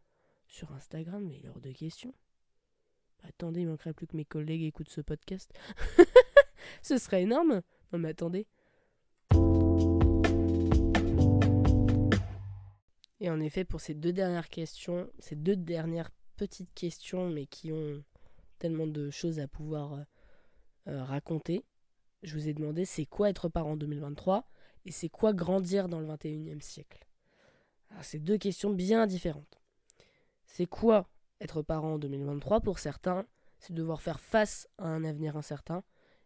[0.50, 2.14] sur Instagram, mais lors de questions.
[3.24, 5.58] Attendez, il manquerait plus que mes collègues écoutent ce podcast.
[6.82, 7.62] ce serait énorme.
[7.94, 8.48] Non, mais attendez.
[13.22, 17.72] Et en effet, pour ces deux dernières questions, ces deux dernières petites questions, mais qui
[17.72, 18.04] ont
[18.60, 20.04] tellement de choses à pouvoir
[20.90, 21.64] euh, raconter.
[22.26, 24.48] Je vous ai demandé c'est quoi être parent en 2023
[24.86, 27.06] et c'est quoi grandir dans le 21e siècle?
[28.02, 29.62] C'est deux questions bien différentes.
[30.48, 31.08] C'est quoi
[31.40, 33.26] être parent en 2023 pour certains
[33.60, 35.84] C'est devoir faire face à un avenir incertain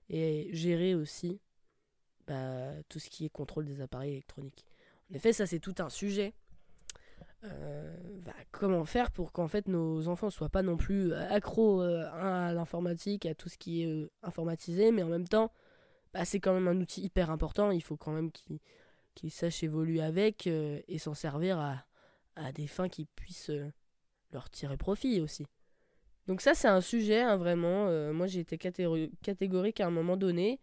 [0.10, 1.42] et gérer aussi
[2.28, 4.66] bah, tout ce qui est contrôle des appareils électroniques.
[5.12, 6.34] En effet, ça c'est tout un sujet
[7.46, 7.96] euh,
[8.26, 12.10] bah, comment faire pour qu'en fait nos enfants soient pas non plus euh, accros euh,
[12.14, 15.52] à l'informatique, à tout ce qui est informatisé, mais en même temps,
[16.14, 17.72] bah, c'est quand même un outil hyper important.
[17.72, 18.32] Il faut quand même
[19.16, 23.52] qu'ils sachent évoluer avec et s'en servir à, des fins qui puissent
[24.32, 25.46] leur tirer profit aussi.
[26.28, 28.14] Donc ça c'est un sujet hein, vraiment.
[28.14, 30.60] moi j'ai été catégorique à un moment donné.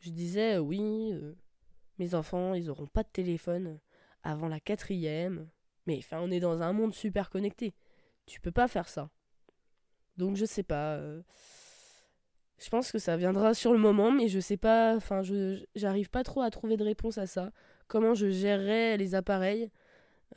[0.00, 1.14] Je disais oui,
[1.98, 3.80] mes enfants ils auront pas de téléphone
[4.22, 5.48] avant la quatrième.
[5.86, 7.74] Mais enfin, on est dans un monde super connecté.
[8.26, 9.10] Tu peux pas faire ça.
[10.16, 11.00] Donc je sais pas.
[12.58, 14.96] Euh, je pense que ça viendra sur le moment, mais je sais pas.
[14.96, 17.50] Enfin, je j'arrive pas trop à trouver de réponse à ça.
[17.88, 19.70] Comment je gérerais les appareils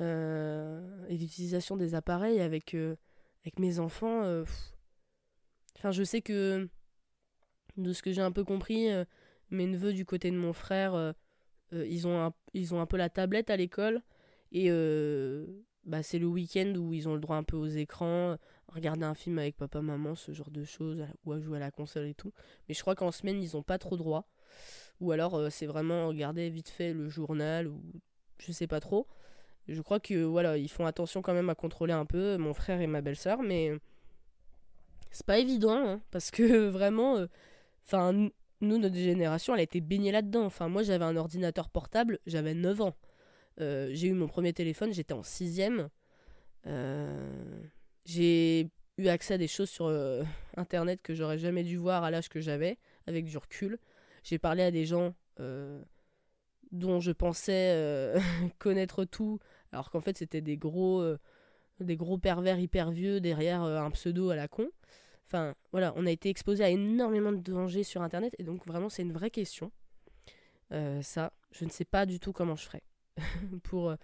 [0.02, 2.96] euh, et l'utilisation des appareils avec euh,
[3.44, 4.22] avec mes enfants.
[5.78, 6.68] Enfin, je sais que
[7.78, 8.88] de ce que j'ai un peu compris,
[9.52, 11.14] mes neveux du côté de mon frère,
[11.72, 14.02] ils ont un, ils ont un peu la tablette à l'école.
[14.52, 15.46] Et euh,
[15.84, 18.38] bah, c'est le week-end où ils ont le droit un peu aux écrans,
[18.70, 21.72] regarder un film avec papa, maman, ce genre de choses, ou à jouer à la
[21.72, 22.34] console et tout.
[22.68, 24.28] Mais je crois qu'en semaine, ils n'ont pas trop droit.
[25.00, 27.82] Ou alors, euh, c'est vraiment regarder vite fait le journal, ou
[28.40, 29.08] je sais pas trop.
[29.68, 32.82] Je crois que voilà, ils font attention quand même à contrôler un peu mon frère
[32.82, 33.74] et ma belle-sœur, mais
[35.12, 37.28] c'est pas évident, hein, parce que vraiment, euh,
[37.86, 38.14] enfin,
[38.62, 40.46] nous, notre génération, elle a été baignée là-dedans.
[40.46, 42.96] Enfin, moi, j'avais un ordinateur portable, j'avais 9 ans.
[43.60, 45.90] Euh, j'ai eu mon premier téléphone, j'étais en sixième.
[46.68, 47.62] Euh,
[48.08, 50.24] j'ai eu accès à des choses sur euh,
[50.56, 53.78] Internet que j'aurais jamais dû voir à l'âge que j'avais, avec du recul.
[54.24, 55.14] J'ai parlé à des gens
[56.72, 58.16] dont je pensais
[58.58, 59.38] connaître tout,
[59.72, 61.06] alors qu'en fait c'était des gros,
[61.80, 64.68] des gros pervers hyper vieux derrière un pseudo à la con.
[65.28, 68.90] Enfin, voilà, on a été exposé à énormément de dangers sur Internet, et donc vraiment
[68.90, 69.72] c'est une vraie question.
[70.72, 72.84] ça, je ne sais pas du tout comment je ferais.
[73.64, 73.96] pour, euh,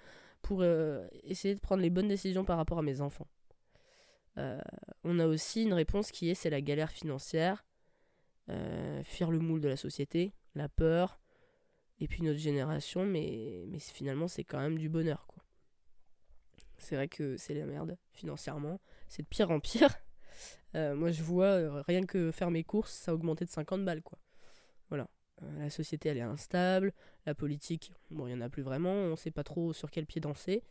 [0.42, 3.28] pour euh, essayer de prendre les bonnes décisions par rapport à mes enfants.
[4.38, 4.60] Euh,
[5.04, 7.66] on a aussi une réponse qui est c'est la galère financière,
[9.04, 11.20] fuir le moule de la société, la peur,
[12.00, 15.28] et puis notre génération, mais, mais finalement c'est quand même du bonheur.
[15.28, 15.44] quoi.
[16.78, 19.96] C'est vrai que c'est la merde financièrement, c'est de pire en pire.
[20.74, 24.20] moi je vois rien que faire mes courses, ça a augmenté de 50 balles quoi.
[24.90, 25.08] Voilà.
[25.42, 26.94] Euh, la société elle est instable,
[27.26, 29.90] la politique, bon, il n'y en a plus vraiment, on ne sait pas trop sur
[29.92, 30.64] quel pied danser.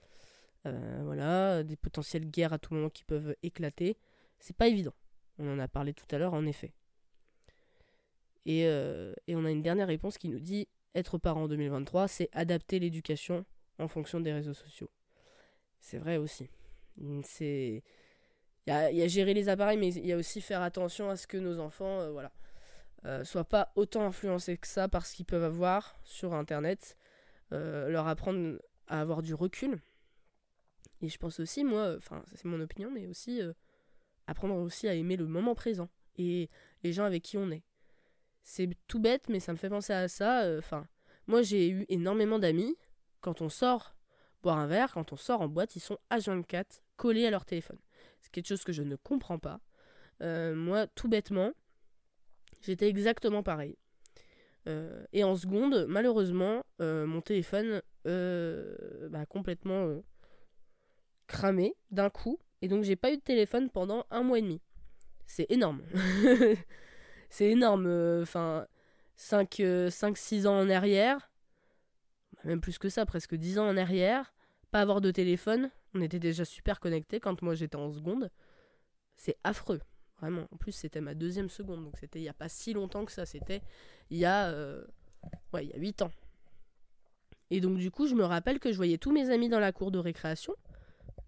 [0.66, 3.96] Euh, voilà, des potentielles guerres à tout moment qui peuvent éclater.
[4.38, 4.94] C'est pas évident.
[5.38, 6.72] On en a parlé tout à l'heure, en effet.
[8.46, 12.06] Et, euh, et, on a une dernière réponse qui nous dit être parent en 2023,
[12.08, 13.44] c'est adapter l'éducation
[13.78, 14.90] en fonction des réseaux sociaux.
[15.80, 16.48] C'est vrai aussi.
[17.24, 17.82] C'est.
[18.66, 21.26] Il y a, gérer les appareils, mais il y a aussi faire attention à ce
[21.26, 22.12] que nos enfants.
[22.12, 22.30] voilà
[23.04, 26.96] euh, soient pas autant influencés que ça par ce qu'ils peuvent avoir sur Internet,
[27.50, 29.80] leur apprendre à avoir du recul.
[31.02, 33.52] Et je pense aussi, moi, enfin, c'est mon opinion, mais aussi euh,
[34.26, 36.48] apprendre aussi à aimer le moment présent et
[36.82, 37.64] les gens avec qui on est.
[38.44, 40.44] C'est tout bête, mais ça me fait penser à ça.
[40.58, 40.86] Enfin,
[41.26, 42.76] moi, j'ai eu énormément d'amis
[43.20, 43.94] quand on sort
[44.42, 47.78] boire un verre, quand on sort en boîte, ils sont H24 collés à leur téléphone.
[48.20, 49.60] C'est quelque chose que je ne comprends pas.
[50.20, 51.52] Euh, moi, tout bêtement,
[52.60, 53.76] j'étais exactement pareil.
[54.68, 60.02] Euh, et en seconde, malheureusement, euh, mon téléphone bah, complètement
[61.32, 62.38] cramé d'un coup.
[62.60, 64.60] Et donc, j'ai pas eu de téléphone pendant un mois et demi.
[65.26, 65.82] C'est énorme.
[67.30, 67.86] c'est énorme.
[68.22, 68.66] Enfin,
[69.18, 71.32] 5-6 ans en arrière
[72.44, 74.34] même plus que ça, presque 10 ans en arrière,
[74.70, 78.30] pas avoir de téléphone, on était déjà super connectés quand moi j'étais en seconde.
[79.16, 79.80] C'est affreux,
[80.18, 80.46] vraiment.
[80.50, 83.12] En plus, c'était ma deuxième seconde, donc c'était il n'y a pas si longtemps que
[83.12, 83.62] ça, c'était
[84.10, 84.84] il y a euh,
[85.52, 86.10] ouais, il y a 8 ans.
[87.50, 89.72] Et donc du coup, je me rappelle que je voyais tous mes amis dans la
[89.72, 90.54] cour de récréation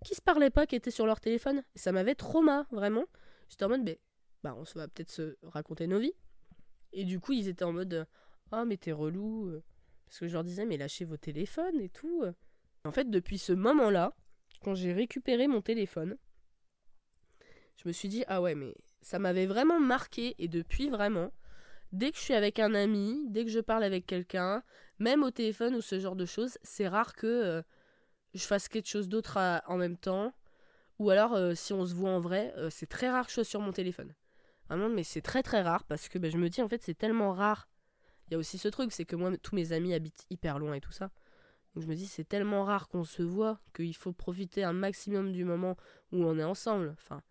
[0.05, 1.63] qui se parlaient pas, qui étaient sur leur téléphone.
[1.75, 3.07] Et ça m'avait trauma, vraiment.
[3.49, 3.99] J'étais en mode,
[4.43, 6.15] bah, on se va peut-être se raconter nos vies.
[6.93, 8.07] Et du coup, ils étaient en mode,
[8.53, 9.49] ah, oh, mais t'es relou.
[9.49, 9.65] Euh.
[10.07, 12.25] Parce que je leur disais, mais lâchez vos téléphones et tout.
[12.85, 14.15] En fait, depuis ce moment-là,
[14.63, 16.17] quand j'ai récupéré mon téléphone,
[17.83, 20.35] je me suis dit, ah ouais, mais ça m'avait vraiment marqué.
[20.39, 21.33] Et depuis, vraiment,
[21.93, 24.63] dès que je suis avec un ami, dès que je parle avec quelqu'un,
[24.99, 27.63] même au téléphone ou ce genre de choses, c'est rare que euh,
[28.35, 30.33] je fasse quelque chose d'autre en même temps.
[30.99, 33.35] Ou alors, euh, si on se voit en vrai, euh, c'est très rare que je
[33.35, 34.15] sois sur mon téléphone.
[34.69, 36.95] Vraiment, mais c'est très très rare parce que ben, je me dis, en fait, c'est
[36.95, 37.69] tellement rare
[38.27, 40.75] il y a aussi ce truc, c'est que moi, tous mes amis habitent hyper loin
[40.75, 41.11] et tout ça.
[41.75, 45.33] Donc je me dis, c'est tellement rare qu'on se voit qu'il faut profiter un maximum
[45.33, 45.77] du moment
[46.13, 46.95] où on est ensemble.
[46.99, 47.23] Enfin,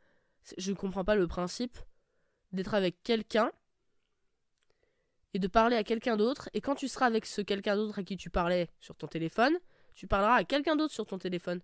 [0.57, 1.77] je comprends pas le principe
[2.51, 3.51] d'être avec quelqu'un
[5.33, 6.49] et de parler à quelqu'un d'autre.
[6.53, 9.57] Et quand tu seras avec ce quelqu'un d'autre à qui tu parlais sur ton téléphone,
[9.93, 11.61] tu parleras à quelqu'un d'autre sur ton téléphone.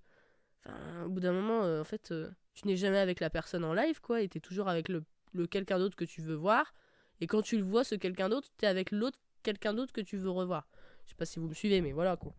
[1.05, 3.73] Au bout d'un moment, euh, en fait, euh, tu n'es jamais avec la personne en
[3.73, 5.03] live, quoi, et es toujours avec le,
[5.47, 6.73] quelqu'un d'autre que tu veux voir.
[7.21, 10.17] Et quand tu le vois, ce quelqu'un d'autre, t'es avec l'autre quelqu'un d'autre que tu
[10.17, 10.67] veux revoir.
[11.05, 12.33] Je sais pas si vous me suivez, mais voilà quoi.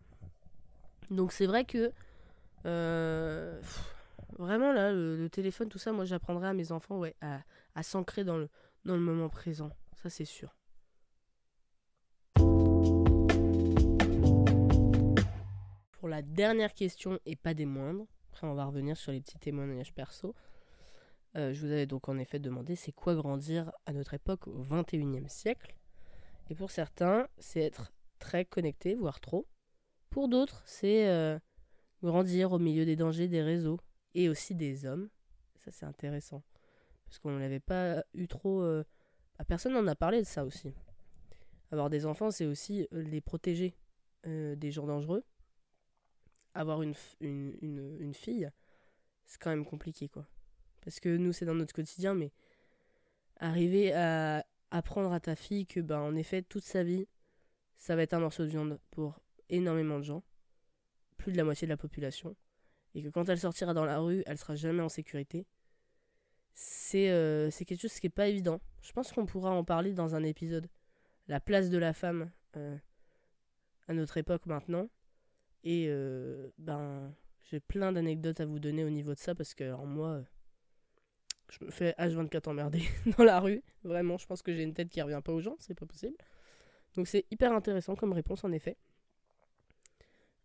[1.09, 1.91] Donc c'est vrai que
[2.65, 3.59] euh,
[4.37, 7.39] vraiment là, le, téléphone, tout ça, moi j'apprendrai à mes enfants à,
[7.75, 8.49] à s'ancrer dans le,
[8.85, 9.71] dans le moment présent.
[10.01, 10.55] Ça c'est sûr.
[16.01, 19.37] Pour la dernière question et pas des moindres, après on va revenir sur les petits
[19.37, 20.33] témoignages perso.
[21.35, 24.63] Euh, je vous avais donc en effet demandé c'est quoi grandir à notre époque au
[24.63, 25.75] 21e siècle?
[26.49, 29.47] Et pour certains, c'est être très connecté, voire trop.
[30.09, 31.37] Pour d'autres, c'est euh,
[32.01, 33.79] grandir au milieu des dangers des réseaux
[34.15, 35.07] et aussi des hommes.
[35.57, 36.41] Ça, c'est intéressant.
[37.05, 38.63] Parce qu'on n'avait pas eu trop.
[38.63, 38.83] Euh,
[39.37, 40.73] bah, personne n'en a parlé de ça aussi.
[41.69, 43.75] Avoir des enfants, c'est aussi les protéger
[44.25, 45.23] des gens dangereux.
[46.53, 48.49] Avoir une, une, une fille,
[49.25, 50.27] c'est quand même compliqué, quoi.
[50.81, 52.31] Parce que nous, c'est dans notre quotidien, mais
[53.37, 57.07] arriver à apprendre à ta fille que, bah, en effet, toute sa vie,
[57.77, 60.23] ça va être un morceau de viande pour énormément de gens,
[61.17, 62.35] plus de la moitié de la population,
[62.95, 65.45] et que quand elle sortira dans la rue, elle sera jamais en sécurité.
[66.53, 68.59] C'est euh, quelque chose qui n'est pas évident.
[68.81, 70.67] Je pense qu'on pourra en parler dans un épisode.
[71.27, 72.77] La place de la femme euh,
[73.87, 74.89] à notre époque maintenant.
[75.63, 77.13] Et euh, ben,
[77.49, 80.23] j'ai plein d'anecdotes à vous donner au niveau de ça parce que moi,
[81.49, 82.83] je me fais H24 emmerder
[83.17, 83.61] dans la rue.
[83.83, 86.15] Vraiment, je pense que j'ai une tête qui revient pas aux gens, c'est pas possible.
[86.95, 88.77] Donc c'est hyper intéressant comme réponse en effet.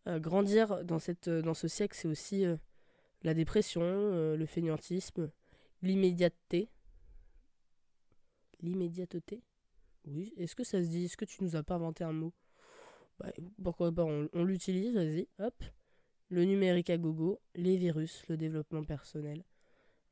[0.08, 2.56] Euh, grandir dans, ce siècle, c'est aussi euh,
[3.22, 5.30] la dépression, euh, le fainéantisme,
[5.82, 6.70] l'immédiateté.
[8.60, 9.42] L'immédiateté?
[10.06, 11.06] Oui, est-ce que ça se dit?
[11.06, 12.32] Est-ce que tu nous as pas inventé un mot?
[13.18, 15.54] Bah, Pourquoi pas, on, l'utilise, vas-y, hop.
[16.28, 19.44] Le numérique à gogo, les virus, le développement personnel.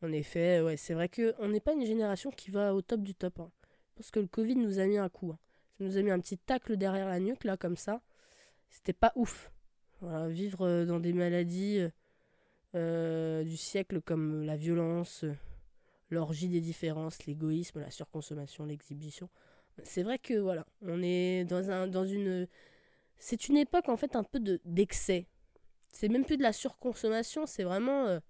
[0.03, 3.15] En effet, ouais, c'est vrai qu'on n'est pas une génération qui va au top du
[3.15, 3.41] top.
[3.41, 3.51] Hein.
[3.97, 5.33] Parce que le Covid nous a mis un coup.
[5.33, 5.39] Hein.
[5.79, 8.01] Ça nous a mis un petit tacle derrière la nuque, là, comme ça.
[8.71, 9.53] C'était pas ouf.
[10.03, 11.89] vivre euh, dans des maladies euh,
[12.75, 15.25] euh, du siècle comme la violence,
[16.11, 19.29] l'orgie des différences, l'égoïsme, la surconsommation, l'exhibition.
[19.83, 22.47] C'est vrai que, voilà, on est dans, un, dans une.
[23.19, 25.27] C'est une époque, en fait, un peu d'excès.
[25.89, 28.21] c'est même plus de la surconsommation, c'est vraiment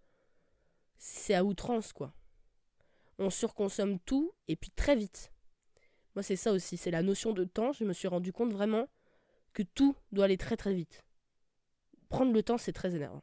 [0.98, 2.14] c'est à outrance, quoi.
[3.18, 5.32] On surconsomme tout et puis très vite.
[6.14, 7.72] Moi, c'est ça aussi, c'est la notion de temps.
[7.72, 8.88] Je me suis rendu compte vraiment
[9.52, 11.04] que tout doit aller très très vite.
[12.08, 13.22] Prendre le temps, c'est très énervant.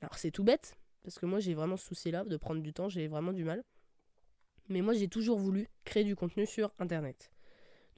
[0.00, 2.88] Alors, c'est tout bête, parce que moi, j'ai vraiment ce souci-là de prendre du temps,
[2.88, 3.64] j'ai vraiment du mal.
[4.68, 7.32] Mais moi, j'ai toujours voulu créer du contenu sur Internet.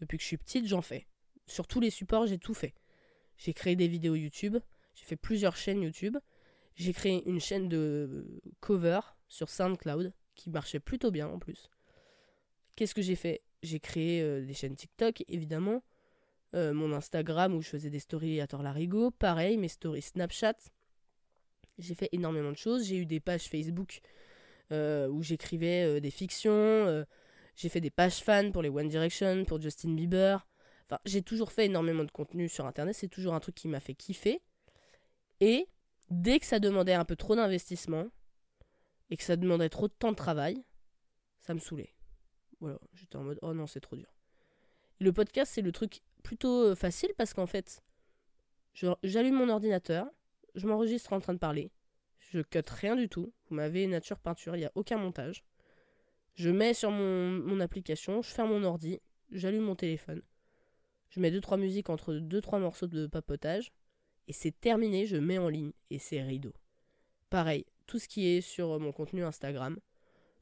[0.00, 1.06] Depuis que je suis petite, j'en fais.
[1.46, 2.74] Sur tous les supports, j'ai tout fait.
[3.36, 4.56] J'ai créé des vidéos YouTube,
[4.94, 6.16] j'ai fait plusieurs chaînes YouTube,
[6.74, 11.70] j'ai créé une chaîne de cover sur SoundCloud qui marchait plutôt bien en plus.
[12.76, 13.42] Qu'est-ce que j'ai fait?
[13.62, 15.82] J'ai créé euh, des chaînes TikTok, évidemment.
[16.54, 20.56] Euh, mon Instagram où je faisais des stories à Larigot, pareil, mes stories Snapchat.
[21.78, 22.86] J'ai fait énormément de choses.
[22.86, 24.00] J'ai eu des pages Facebook
[24.72, 27.04] euh, où j'écrivais des fictions.
[27.56, 30.46] j'ai fait des pages fans pour les One Direction, pour Justin Bieber.
[30.88, 32.94] Enfin, j'ai toujours fait énormément de contenu sur Internet.
[32.94, 34.40] C'est toujours un truc qui m'a fait kiffer.
[35.40, 35.68] Et
[36.10, 38.06] dès que ça demandait un peu trop d'investissement
[39.10, 40.64] et que ça demandait trop de temps de travail,
[41.40, 41.94] ça me saoulait.
[42.60, 44.12] Voilà, j'étais en mode oh non, c'est trop dur.
[44.98, 47.82] le podcast, c'est le truc plutôt euh, facile parce qu'en fait,
[49.02, 50.06] j'allume mon ordinateur,
[50.54, 51.70] je m'enregistre en train de parler,
[52.18, 53.32] je cut rien du tout.
[53.48, 55.44] Vous m'avez nature peinture, il n'y a aucun montage.
[56.34, 60.22] Je mets sur mon, mon application, je ferme mon ordi, j'allume mon téléphone,
[61.10, 63.72] je mets 2-3 musiques entre 2-3 morceaux de papotage,
[64.28, 66.52] et c'est terminé, je mets en ligne, et c'est rideau.
[67.30, 69.78] Pareil, tout ce qui est sur mon contenu Instagram,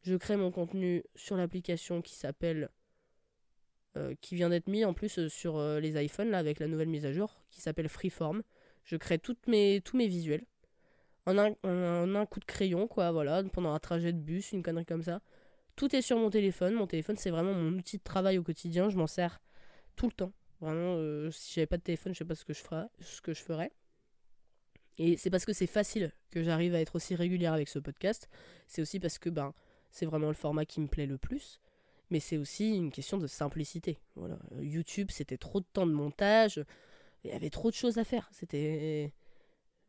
[0.03, 2.71] je crée mon contenu sur l'application qui s'appelle.
[3.97, 6.67] Euh, qui vient d'être mis en plus euh, sur euh, les iPhones là avec la
[6.67, 8.43] nouvelle mise à jour qui s'appelle Freeform.
[8.83, 10.45] Je crée tous mes visuels
[11.27, 14.65] en un, en un coup de crayon quoi voilà pendant un trajet de bus une
[14.65, 15.21] connerie comme ça.
[15.77, 16.75] Tout est sur mon téléphone.
[16.75, 18.91] Mon téléphone c'est vraiment mon outil de travail au quotidien.
[18.91, 19.41] Je m'en sers
[19.95, 20.33] tout le temps.
[20.65, 23.35] Vraiment si j'avais pas de téléphone je sais pas ce que je ferais, ce que
[23.35, 23.71] je ferais.
[24.97, 28.29] Et c'est parce que c'est facile que j'arrive à être aussi régulière avec ce podcast.
[28.67, 29.53] C'est aussi parce que ben
[29.91, 31.61] c'est vraiment le format qui me plaît le plus.
[32.11, 33.99] Mais c'est aussi une question de simplicité.
[34.15, 34.39] Voilà.
[34.61, 36.65] YouTube, c'était trop de temps de montage.
[37.25, 38.29] Il y avait trop de choses à faire.
[38.33, 39.12] C'était.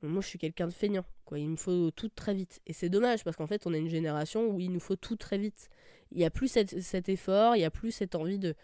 [0.02, 1.06] Moi, je suis quelqu'un de feignant.
[1.26, 1.40] Quoi.
[1.40, 2.62] Il me faut tout très vite.
[2.68, 5.16] Et c'est dommage parce qu'en fait, on a une génération où il nous faut tout
[5.16, 5.70] très vite.
[6.12, 8.56] Il n'y a plus cet effort, il n'y a plus cette envie de,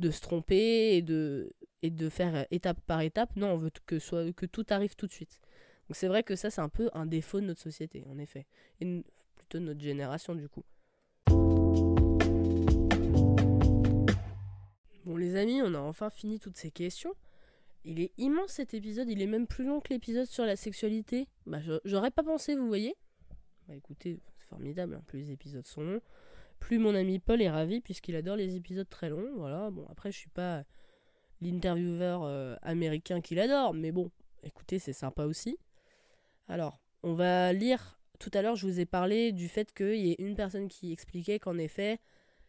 [0.00, 1.52] de se tromper et de,
[1.82, 3.36] et de faire étape par étape.
[3.36, 5.40] Non, on veut que, soit, que tout arrive tout de suite.
[5.88, 8.46] Donc c'est vrai que ça, c'est un peu un défaut de notre société, en effet.
[8.80, 9.02] Et
[9.36, 10.64] plutôt de notre génération, du coup.
[15.04, 17.14] Bon les amis, on a enfin fini toutes ces questions.
[17.84, 21.26] Il est immense cet épisode, il est même plus long que l'épisode sur la sexualité.
[21.46, 22.94] Bah j'aurais pas pensé, vous voyez.
[23.66, 25.02] Bah écoutez, c'est formidable, hein.
[25.06, 26.02] plus les épisodes sont longs,
[26.60, 29.32] plus mon ami Paul est ravi puisqu'il adore les épisodes très longs.
[29.34, 30.64] Voilà, bon après je suis pas
[31.40, 34.10] l'intervieweur euh, américain qu'il adore, mais bon,
[34.42, 35.58] écoutez, c'est sympa aussi.
[36.48, 40.12] Alors, on va lire tout à l'heure, je vous ai parlé du fait qu'il y
[40.12, 41.98] ait une personne qui expliquait qu'en effet,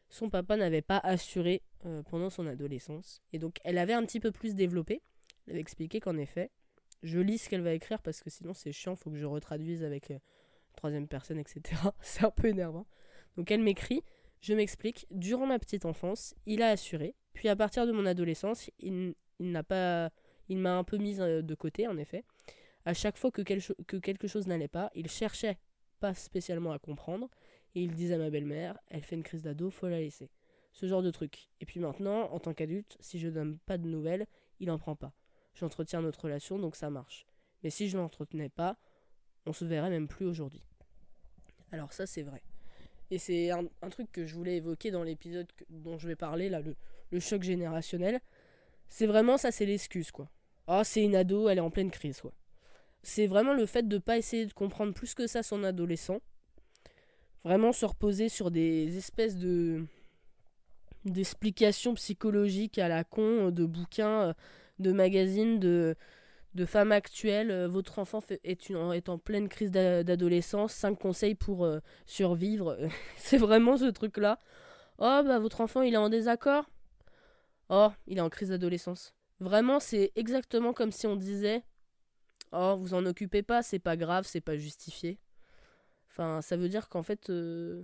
[0.09, 3.21] son papa n'avait pas assuré euh, pendant son adolescence.
[3.31, 5.01] Et donc, elle avait un petit peu plus développé.
[5.47, 6.51] Elle avait expliqué qu'en effet,
[7.03, 9.83] je lis ce qu'elle va écrire parce que sinon c'est chiant, faut que je retraduise
[9.83, 10.19] avec euh,
[10.75, 11.61] troisième personne, etc.
[12.01, 12.85] c'est un peu énervant.
[13.37, 14.03] Donc, elle m'écrit
[14.41, 17.15] Je m'explique, durant ma petite enfance, il a assuré.
[17.33, 20.09] Puis, à partir de mon adolescence, il, n'a pas.
[20.49, 22.23] Il m'a un peu mise euh, de côté, en effet.
[22.85, 25.57] À chaque fois que, que quelque chose n'allait pas, il cherchait
[25.99, 27.29] pas spécialement à comprendre,
[27.75, 30.29] et il disait à ma belle-mère, elle fait une crise d'ado, faut la laisser.
[30.73, 31.49] Ce genre de truc.
[31.59, 34.25] Et puis maintenant, en tant qu'adulte, si je donne pas de nouvelles,
[34.59, 35.13] il en prend pas.
[35.53, 37.25] J'entretiens notre relation, donc ça marche.
[37.63, 38.77] Mais si je l'entretenais pas,
[39.45, 40.63] on se verrait même plus aujourd'hui.
[41.71, 42.41] Alors ça, c'est vrai.
[43.09, 46.61] Et c'est un, truc que je voulais évoquer dans l'épisode dont je vais parler, là,
[46.61, 46.75] le,
[47.11, 48.19] le choc générationnel.
[48.89, 50.29] C'est vraiment ça, c'est l'excuse, quoi.
[50.67, 52.33] Oh, c'est une ado, elle est en pleine crise, quoi
[53.03, 56.19] c'est vraiment le fait de ne pas essayer de comprendre plus que ça son adolescent.
[57.43, 59.85] Vraiment se reposer sur des espèces de
[61.05, 64.33] d'explications psychologiques à la con, de bouquins, euh,
[64.77, 65.95] de magazines, de,
[66.53, 67.49] de femmes actuelles.
[67.49, 70.73] Euh, votre enfant est, une, est en pleine crise d'adolescence.
[70.73, 72.77] 5 conseils pour euh, survivre.
[73.17, 74.37] c'est vraiment ce truc-là.
[74.99, 76.69] Oh, bah votre enfant, il est en désaccord.
[77.73, 79.15] Oh, il est en crise d'adolescence.
[79.39, 81.63] Vraiment, c'est exactement comme si on disait
[82.51, 85.19] Oh, vous en occupez pas, c'est pas grave, c'est pas justifié.
[86.09, 87.83] Enfin, ça veut dire qu'en fait, euh,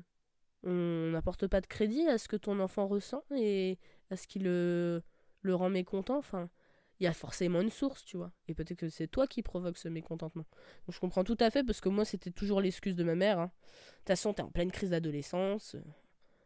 [0.64, 3.80] on n'apporte pas de crédit à ce que ton enfant ressent et
[4.12, 5.04] à ce qui le,
[5.42, 6.18] le rend mécontent.
[6.18, 6.50] Enfin,
[7.00, 8.34] il y a forcément une source, tu vois.
[8.50, 10.46] Et peut-être que c'est toi qui provoque ce mécontentement.
[10.86, 13.40] Donc je comprends tout à fait parce que moi, c'était toujours l'excuse de ma mère.
[13.40, 13.52] Hein.
[13.54, 15.78] De toute façon, t'es en pleine crise d'adolescence.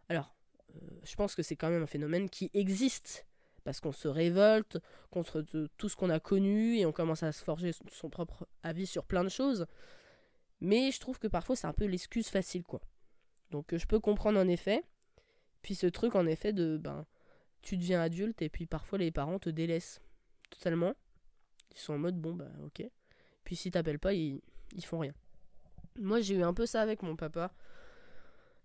[0.10, 0.36] Alors,
[0.76, 3.26] euh, je pense que c'est quand même un phénomène qui existe
[3.64, 5.42] parce qu'on se révolte contre
[5.78, 9.06] tout ce qu'on a connu et on commence à se forger son propre avis sur
[9.06, 9.66] plein de choses.
[10.62, 12.82] Mais je trouve que parfois c'est un peu l'excuse facile quoi.
[13.50, 14.84] Donc euh, je peux comprendre en effet.
[15.62, 17.06] Puis ce truc en effet de ben
[17.62, 20.02] tu deviens adulte et puis parfois les parents te délaissent
[20.50, 20.94] totalement.
[21.72, 22.84] Ils sont en mode bon bah ok.
[23.44, 24.42] Puis s'ils t'appellent pas ils,
[24.76, 25.14] ils font rien.
[26.00, 27.54] Moi j'ai eu un peu ça avec mon papa.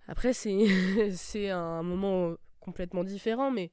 [0.07, 3.71] Après c'est c'est un moment complètement différent mais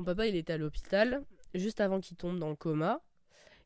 [0.00, 1.22] mon papa, il était à l'hôpital
[1.54, 3.02] juste avant qu'il tombe dans le coma.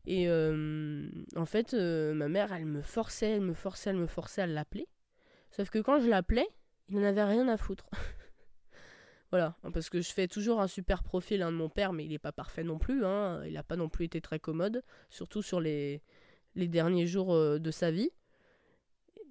[0.05, 4.09] Et euh, en fait, euh, ma mère, elle me forçait, elle me forçait, elle me
[4.09, 4.89] forçait à l'appeler.
[5.53, 6.49] Sauf que quand je l'appelais,
[6.89, 7.89] il n'en avait rien à foutre.
[9.31, 12.11] Voilà, parce que je fais toujours un super profil hein, de mon père, mais il
[12.11, 13.05] n'est pas parfait non plus.
[13.05, 13.43] Hein.
[13.45, 16.03] Il n'a pas non plus été très commode, surtout sur les,
[16.55, 18.11] les derniers jours euh, de sa vie.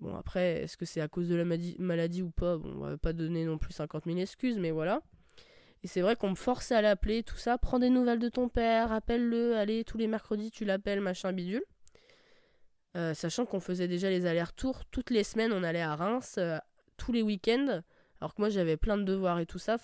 [0.01, 2.58] Bon, après, est-ce que c'est à cause de la maladie ou pas?
[2.58, 5.01] Bon, on va pas donner non plus 50 000 excuses, mais voilà.
[5.84, 7.58] Et c'est vrai qu'on me forçait à l'appeler, tout ça.
[7.58, 11.64] Prends des nouvelles de ton père, appelle-le, allez, tous les mercredis, tu l'appelles, machin bidule.
[12.96, 14.86] Euh, sachant qu'on faisait déjà les allers-retours.
[14.86, 16.58] Toutes les semaines, on allait à Reims, euh,
[16.96, 17.82] tous les week-ends.
[18.22, 19.78] Alors que moi, j'avais plein de devoirs et tout ça.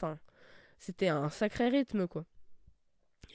[0.78, 2.26] C'était un sacré rythme, quoi.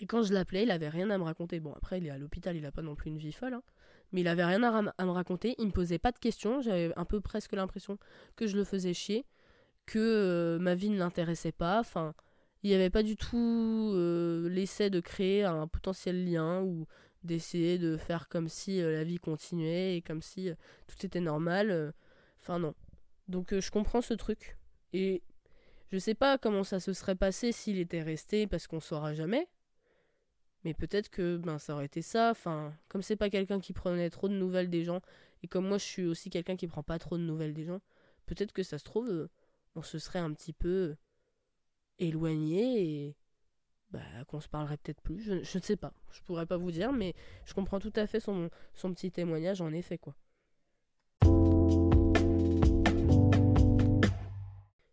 [0.01, 1.61] Et quand je l'appelais, il avait rien à me raconter.
[1.61, 3.55] Bon, après, il est à l'hôpital, il a pas non plus une vie folle.
[3.55, 3.62] Hein
[4.15, 7.05] mais il avait rien à, me raconter, il me posait pas de questions, j'avais un
[7.05, 7.99] peu presque l'impression
[8.37, 9.27] que je le faisais chier,
[9.87, 12.15] que euh, ma vie ne l'intéressait pas, enfin,
[12.65, 16.87] il n'y avait pas du tout euh, l'essai de créer un potentiel lien ou
[17.23, 20.51] d'essayer de faire comme si euh, la vie continuait et comme si
[20.89, 21.95] tout était normal,
[22.41, 22.75] enfin non.
[23.29, 24.59] Donc je comprends ce truc
[24.93, 25.23] et
[25.93, 29.49] je sais pas comment ça se serait passé s'il était resté parce qu'on saura jamais.
[30.65, 32.31] Mais peut-être que ben, ça aurait été ça.
[32.31, 35.01] Enfin, comme c'est pas quelqu'un qui prenait trop de nouvelles des gens,
[35.43, 37.81] et comme moi je suis aussi quelqu'un qui prend pas trop de nouvelles des gens,
[38.27, 39.31] peut-être que ça se trouve, euh,
[39.77, 40.97] on se serait un petit peu
[41.99, 43.16] éloigné et
[43.90, 45.20] bah, qu'on se parlerait peut-être plus.
[45.20, 45.92] Je, ne sais pas.
[46.11, 47.14] Je pourrais pas vous dire, mais
[47.45, 50.14] je comprends tout à fait son, petit témoignage en effet, quoi.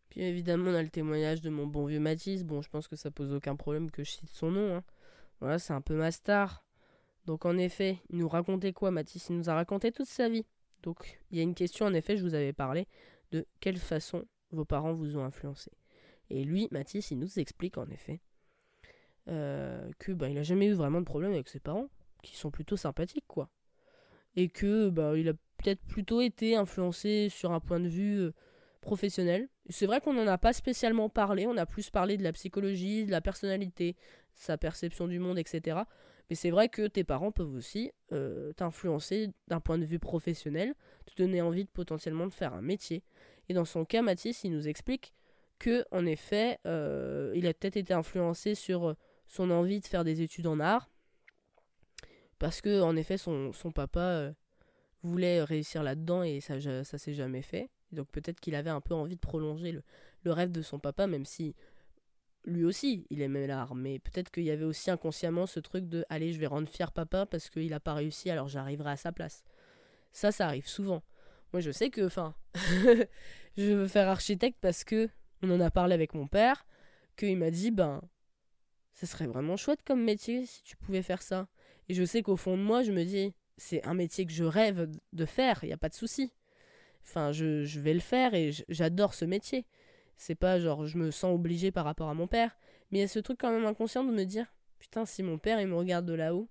[0.09, 2.43] Puis évidemment, on a le témoignage de mon bon vieux Mathis.
[2.43, 4.75] Bon, je pense que ça pose aucun problème que je cite son nom.
[4.75, 4.83] Hein.
[5.39, 6.63] Voilà, c'est un peu ma star.
[7.25, 9.29] Donc en effet, il nous racontait quoi, Mathis?
[9.29, 10.45] Il nous a raconté toute sa vie.
[10.83, 12.87] Donc il y a une question, en effet, je vous avais parlé
[13.31, 15.71] de quelle façon vos parents vous ont influencé.
[16.31, 18.21] Et lui, Mathis, il nous explique en effet
[19.27, 21.89] euh, que bah, il a jamais eu vraiment de problème avec ses parents,
[22.23, 23.49] qui sont plutôt sympathiques, quoi.
[24.37, 28.31] Et que bah, il a peut-être plutôt été influencé sur un point de vue euh,
[28.79, 29.49] professionnel.
[29.69, 33.05] C'est vrai qu'on n'en a pas spécialement parlé, on a plus parlé de la psychologie,
[33.05, 33.97] de la personnalité,
[34.33, 35.81] sa perception du monde, etc.
[36.29, 40.75] Mais c'est vrai que tes parents peuvent aussi euh, t'influencer d'un point de vue professionnel,
[41.05, 43.03] te donner envie de potentiellement de faire un métier.
[43.49, 45.13] Et dans son cas, Mathis, il nous explique
[45.61, 48.95] que, en effet, euh, il a peut-être été influencé sur
[49.27, 50.89] son envie de faire des études en art,
[52.39, 54.31] parce que, en effet, son, son papa euh,
[55.03, 57.69] voulait réussir là-dedans et ça, ça s'est jamais fait.
[57.91, 59.83] Donc peut-être qu'il avait un peu envie de prolonger le,
[60.23, 61.55] le rêve de son papa, même si
[62.45, 66.03] lui aussi, il aimait l'art, mais peut-être qu'il y avait aussi inconsciemment ce truc de
[66.09, 69.11] allez, je vais rendre fier papa parce qu'il n'a pas réussi, alors j'arriverai à sa
[69.11, 69.43] place.
[70.11, 71.03] Ça, ça arrive souvent.
[71.53, 72.33] Moi, je sais que, enfin,
[73.57, 75.09] je veux faire architecte parce que
[75.41, 76.65] on en a parlé avec mon père,
[77.17, 78.01] qu'il m'a dit, ben,
[78.93, 81.47] ce serait vraiment chouette comme métier si tu pouvais faire ça.
[81.89, 84.43] Et je sais qu'au fond de moi, je me dis, c'est un métier que je
[84.43, 86.31] rêve de faire, il n'y a pas de souci.
[87.03, 89.65] Enfin, je, je vais le faire et j'adore ce métier.
[90.17, 92.55] C'est pas genre je me sens obligé par rapport à mon père,
[92.91, 95.37] mais il y a ce truc quand même inconscient de me dire putain si mon
[95.37, 96.47] père il me regarde de là-haut,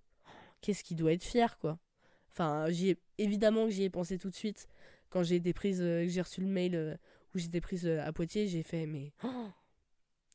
[0.60, 1.78] qu'est-ce qu'il doit être fier quoi.
[2.30, 2.66] Enfin,
[3.18, 4.68] évidemment que j'y ai pensé tout de suite
[5.08, 6.94] quand j'ai été prise euh, j'ai reçu le mail euh,
[7.34, 9.12] où j'étais prise euh, à Poitiers, j'ai fait mais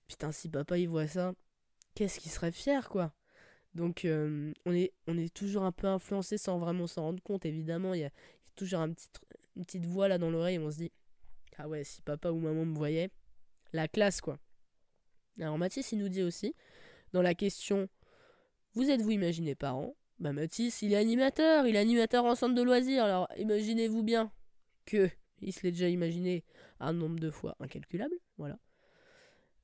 [0.07, 1.33] putain si papa il voit ça,
[1.93, 3.13] qu'est-ce qu'il serait fier quoi.
[3.73, 7.93] Donc on, est, on est toujours un peu influencé sans vraiment s'en rendre compte, évidemment.
[7.93, 8.09] Il y a,
[8.55, 8.93] toujours un
[9.55, 10.91] une petite voix là dans l'oreille, on se dit
[11.57, 13.09] Ah ouais, si papa ou maman me voyait,
[13.73, 14.37] la classe, quoi.
[15.39, 16.55] Alors Mathis, il nous dit aussi,
[17.13, 17.89] dans la question
[18.73, 19.95] Vous êtes-vous imaginé parent?
[20.19, 24.31] Bah Mathis, il est animateur, il est animateur en centre de loisirs, alors imaginez-vous bien
[24.85, 25.09] que
[25.41, 26.43] il se l'est déjà imaginé
[26.79, 28.57] un nombre de fois incalculable, voilà.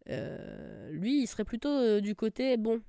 [0.10, 2.82] Euh, lui, il serait plutôt euh, du côté, bon,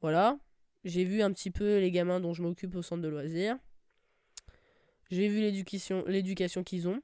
[0.00, 0.38] voilà,
[0.84, 3.56] j'ai vu un petit peu les gamins dont je m'occupe au centre de loisirs.
[5.10, 7.00] J'ai vu l'éducation, qu'ils ont.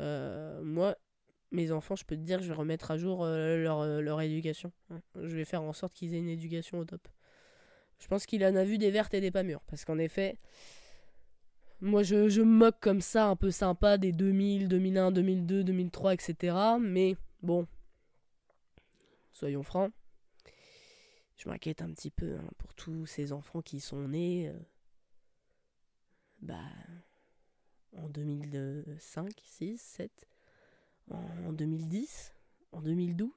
[0.00, 0.96] Euh, moi,
[1.52, 4.72] mes enfants, je peux te dire que je vais remettre à jour leur, leur, éducation.
[5.14, 7.06] Je vais faire en sorte qu'ils aient une éducation au top.
[8.00, 9.62] Je pense qu'il en a vu des vertes et des pas mûres.
[9.68, 10.36] Parce qu'en effet,
[11.84, 16.14] moi je, je me moque comme ça, un peu sympa, des 2000, 2001, 2002, 2003,
[16.14, 16.56] etc.
[16.80, 17.66] Mais bon,
[19.32, 19.92] soyons francs,
[21.36, 24.58] je m'inquiète un petit peu hein, pour tous ces enfants qui sont nés euh,
[26.40, 26.60] bah,
[27.98, 30.28] en 2005, 6, 7
[31.10, 32.32] en 2010,
[32.72, 33.30] en 2012.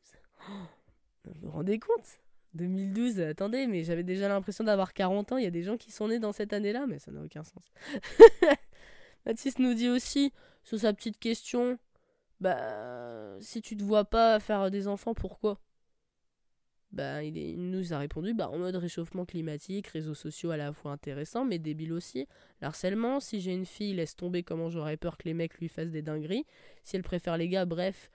[1.25, 2.19] vous vous rendez compte?
[2.57, 5.37] 2012, attendez, mais j'avais déjà l'impression d'avoir 40 ans.
[5.37, 7.43] Il y a des gens qui sont nés dans cette année-là, mais ça n'a aucun
[7.43, 7.63] sens.
[9.25, 10.33] Mathis nous dit aussi,
[10.63, 11.79] sur sa petite question,
[12.39, 15.59] bah, si tu te vois pas faire des enfants, pourquoi?
[16.91, 20.91] Bah, il, nous a répondu bah, en mode réchauffement climatique, réseaux sociaux à la fois
[20.91, 22.27] intéressants mais débiles aussi.
[22.61, 25.91] L'harcèlement, si j'ai une fille, laisse tomber comment j'aurais peur que les mecs lui fassent
[25.91, 26.45] des dingueries.
[26.83, 28.09] Si elle préfère les gars, bref,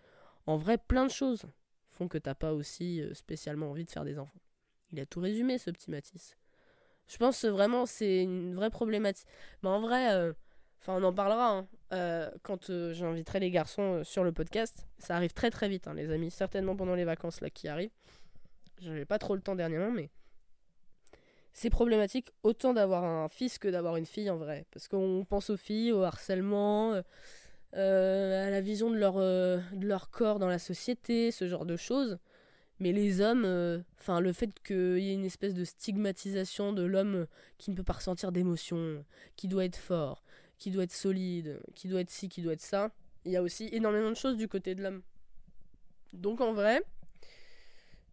[0.47, 1.45] en vrai, plein de choses.
[1.93, 4.41] Font que t'as pas aussi spécialement envie de faire des enfants.
[4.93, 6.37] Il a tout résumé, ce petit Matisse.
[7.09, 9.27] Je pense vraiment c'est une vraie problématique.
[9.63, 10.33] Mais en vrai,
[10.81, 14.87] enfin on en parlera hein, quand j'inviterai les garçons sur le podcast.
[14.99, 16.31] Ça arrive très très vite, hein, les amis.
[16.31, 17.91] Certainement pendant les vacances là qui arrivent.
[18.81, 20.11] J'avais pas trop le temps dernièrement, mais
[21.53, 24.67] c'est problématique autant d'avoir un fils que d'avoir une fille en vrai.
[24.73, 27.03] Parce qu'on pense aux filles, au harcèlement, euh, euh,
[27.73, 31.77] à la vision de leur, euh, de leur corps dans la société, ce genre de
[31.77, 32.19] choses.
[32.81, 37.27] Mais les hommes, enfin le fait qu'il y ait une espèce de stigmatisation de l'homme
[37.59, 39.05] qui ne peut pas ressentir d'émotions,
[39.37, 40.25] qui doit être fort,
[40.59, 42.91] qui doit être solide, qui doit être ci, qui doit être ça,
[43.25, 45.03] il y a aussi énormément de choses du côté de l'homme.
[46.13, 46.83] Donc en vrai,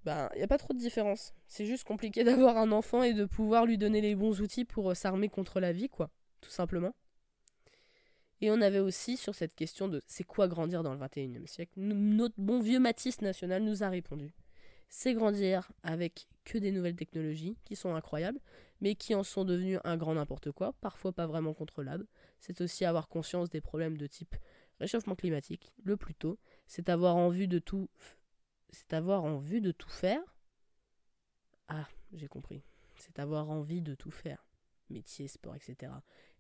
[0.05, 1.33] bah, il n'y a pas trop de différence.
[1.47, 4.91] C'est juste compliqué d'avoir un enfant et de pouvoir lui donner les bons outils pour
[4.91, 6.09] euh, s'armer contre la vie, quoi,
[6.41, 6.93] tout simplement.
[8.41, 11.73] Et on avait aussi sur cette question de c'est quoi grandir dans le 21e siècle,
[11.77, 14.31] notre bon vieux Matisse National nous a répondu.
[14.87, 18.39] C'est grandir avec que des nouvelles technologies qui sont incroyables,
[18.81, 22.07] mais qui en sont devenues un grand n'importe quoi, parfois pas vraiment contrôlables.
[22.39, 24.35] C'est aussi avoir conscience des problèmes de type
[24.79, 26.39] réchauffement climatique, le plus tôt.
[26.65, 27.89] C'est avoir en vue de tout
[28.71, 30.21] c'est avoir envie de tout faire.
[31.67, 32.63] Ah, j'ai compris.
[32.97, 34.45] C'est avoir envie de tout faire.
[34.89, 35.91] Métier, sport, etc.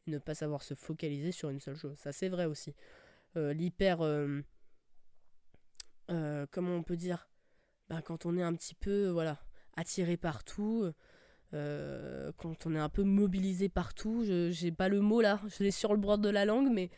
[0.09, 1.97] Ne pas savoir se focaliser sur une seule chose.
[1.97, 2.75] Ça, c'est vrai aussi.
[3.37, 4.01] Euh, l'hyper.
[4.01, 4.41] Euh,
[6.09, 7.29] euh, comment on peut dire?
[7.89, 9.39] Ben, Quand on est un petit peu voilà,
[9.75, 10.91] attiré partout.
[11.51, 14.23] quand on est un peu mobilisé partout.
[14.25, 15.39] Je j'ai pas le mot là.
[15.47, 16.89] Je l'ai sur le bord de la langue, mais.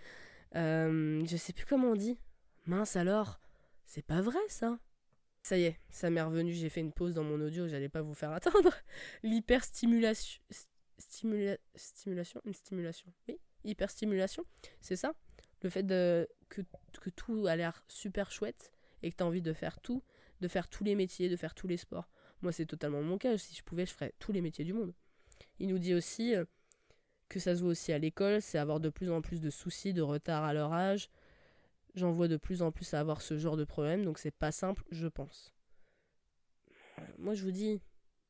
[0.54, 2.18] je sais plus comment on dit.
[2.66, 3.40] Mince alors.
[3.86, 4.80] C'est pas vrai ça?
[5.44, 8.02] Ça y est, ça m'est revenu, j'ai fait une pause dans mon audio, j'allais pas
[8.02, 8.74] vous faire attendre.
[9.24, 10.42] L'hyperstimulation.
[11.02, 14.46] Stimulation Une stimulation Oui, hyperstimulation,
[14.80, 15.14] c'est ça
[15.62, 16.62] Le fait de, que,
[17.00, 18.72] que tout a l'air super chouette
[19.04, 20.04] et que tu as envie de faire tout,
[20.42, 22.10] de faire tous les métiers, de faire tous les sports.
[22.42, 23.38] Moi, c'est totalement mon cas.
[23.38, 24.94] Si je pouvais, je ferais tous les métiers du monde.
[25.60, 26.46] Il nous dit aussi euh,
[27.30, 29.94] que ça se voit aussi à l'école, c'est avoir de plus en plus de soucis,
[29.94, 31.10] de retard à leur âge,
[31.94, 34.52] J'en vois de plus en plus à avoir ce genre de problème, donc c'est pas
[34.52, 35.54] simple, je pense.
[37.18, 37.82] Moi, je vous dis,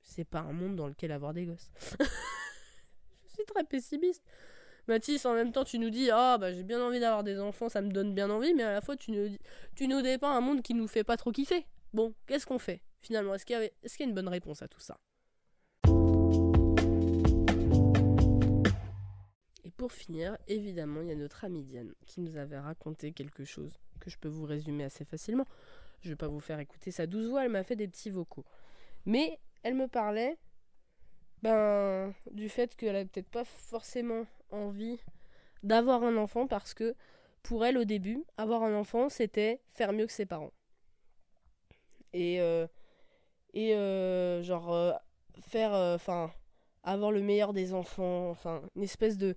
[0.01, 1.69] c'est pas un monde dans lequel avoir des gosses.
[3.53, 4.23] très pessimiste.
[4.87, 7.69] Mathis, en même temps, tu nous dis Ah, bah j'ai bien envie d'avoir des enfants,
[7.69, 9.37] ça me donne bien envie, mais à la fois, tu nous,
[9.75, 11.65] tu un monde qui nous fait pas trop kiffer.
[11.93, 13.35] Bon, qu'est-ce qu'on fait finalement?
[13.35, 14.97] Est-ce qu'il y, a une bonne réponse à tout ça?
[19.77, 23.79] Pour finir, évidemment, il y a notre amie Diane qui nous avait raconté quelque chose
[23.99, 25.47] que je peux vous résumer assez facilement.
[26.01, 28.45] Je vais pas vous faire écouter sa douce voix, elle m'a fait des petits vocaux.
[29.05, 30.37] Mais elle me parlait
[31.41, 34.99] ben, du fait qu'elle n'avait peut-être pas forcément envie
[35.63, 36.95] d'avoir un enfant parce que
[37.43, 40.51] pour elle au début, avoir un enfant c'était faire mieux que ses parents.
[42.13, 42.67] Et, euh,
[43.53, 44.91] et euh, genre euh,
[45.41, 45.73] faire,
[46.83, 49.35] avoir le meilleur des enfants, enfin une espèce de,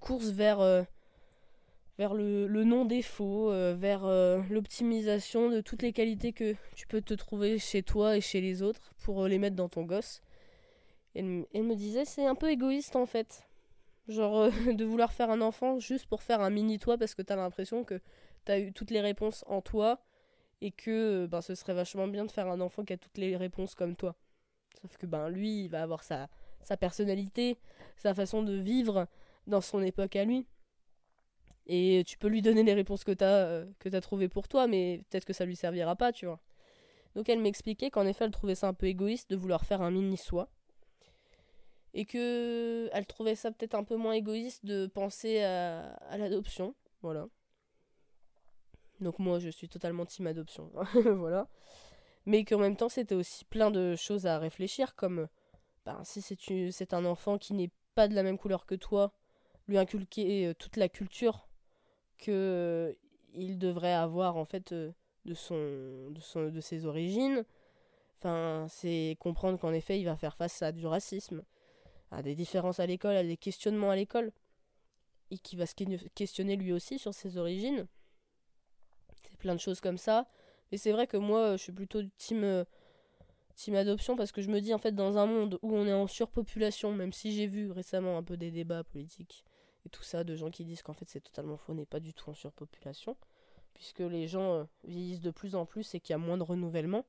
[0.00, 0.58] course vers,
[1.98, 4.06] le, non-défaut, vers
[4.50, 8.62] l'optimisation de toutes les qualités que tu peux te trouver chez toi et chez les
[8.62, 10.22] autres pour les mettre dans ton gosse.
[11.14, 13.46] Elle, me disait c'est un peu égoïste en fait.
[14.08, 17.36] Genre de vouloir faire un enfant juste pour faire un mini toi parce que t'as
[17.36, 18.00] l'impression que
[18.44, 20.00] t'as eu toutes les réponses en toi
[20.60, 23.36] et que ben, ce serait vachement bien de faire un enfant qui a toutes les
[23.36, 24.16] réponses comme toi.
[24.80, 26.28] Sauf que ben lui il va avoir sa
[26.64, 27.58] sa personnalité,
[27.96, 29.06] sa façon de vivre
[29.46, 30.46] dans son époque à lui.
[31.66, 34.48] Et tu peux lui donner les réponses que tu as, euh, que as trouvées pour
[34.48, 36.40] toi, mais peut-être que ça lui servira pas, tu vois.
[37.14, 39.90] Donc elle m'expliquait qu'en effet, elle trouvait ça un peu égoïste de vouloir faire un
[39.90, 40.48] mini-soi.
[41.94, 46.74] Et que elle trouvait ça peut-être un peu moins égoïste de penser à, l'adoption.
[47.02, 47.28] Voilà.
[49.00, 50.72] Donc moi, je suis totalement team adoption.
[51.16, 51.48] voilà.
[52.26, 55.28] Mais qu'en même temps, c'était aussi plein de choses à réfléchir, comme
[55.84, 59.12] ben, si c'est un enfant qui n'est pas de la même couleur que toi,
[59.68, 61.48] lui inculquer euh, toute la culture
[62.18, 62.94] que
[63.36, 64.92] euh, devrait avoir en fait euh,
[65.24, 67.44] de son de son de ses origines.
[68.18, 71.42] Enfin, c'est comprendre qu'en effet, il va faire face à du racisme,
[72.10, 74.32] à des différences à l'école, à des questionnements à l'école
[75.30, 75.74] et qui va se
[76.14, 77.86] questionner lui aussi sur ses origines.
[79.22, 80.28] C'est plein de choses comme ça.
[80.70, 82.64] Mais c'est vrai que moi, je suis plutôt team
[83.54, 85.92] team adoption parce que je me dis en fait dans un monde où on est
[85.92, 89.44] en surpopulation, même si j'ai vu récemment un peu des débats politiques
[89.86, 92.00] et tout ça de gens qui disent qu'en fait c'est totalement faux, on n'est pas
[92.00, 93.16] du tout en surpopulation
[93.74, 96.42] puisque les gens euh, vieillissent de plus en plus et qu'il y a moins de
[96.42, 97.04] renouvellement.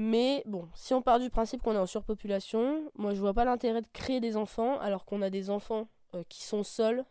[0.00, 3.44] Mais bon, si on part du principe qu'on est en surpopulation, moi je vois pas
[3.44, 7.04] l'intérêt de créer des enfants alors qu'on a des enfants euh, qui sont seuls,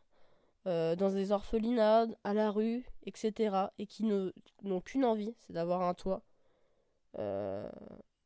[0.68, 3.68] euh, dans des orphelinats, à la rue, etc.
[3.78, 6.22] Et qui n'ont qu'une envie, c'est d'avoir un toit,
[7.20, 7.70] euh,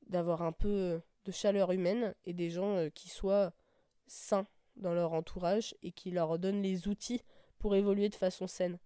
[0.08, 3.54] d'avoir un peu de chaleur humaine et des gens qui soient
[4.06, 7.24] sains dans leur entourage et qui leur donnent les outils
[7.58, 8.78] pour évoluer de façon saine.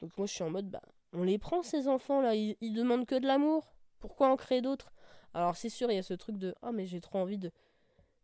[0.00, 0.80] Donc moi je suis en mode, bah,
[1.12, 3.75] on les prend ces enfants là, ils, ils demandent que de l'amour.
[4.06, 4.92] Pourquoi en créer d'autres?
[5.34, 7.50] Alors c'est sûr, il y a ce truc de, ah mais j'ai trop envie de,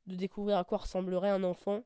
[0.07, 1.83] de découvrir à quoi ressemblerait un enfant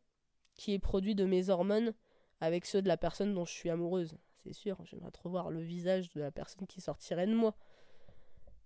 [0.55, 1.95] qui est produit de mes hormones
[2.43, 4.19] avec ceux de la personne dont je suis amoureuse.
[4.37, 7.57] C'est sûr, j'aimerais trop voir le visage de la personne qui sortirait de moi.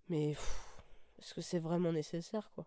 [0.09, 0.33] Mais
[1.21, 2.67] est-ce que c'est vraiment nécessaire, quoi?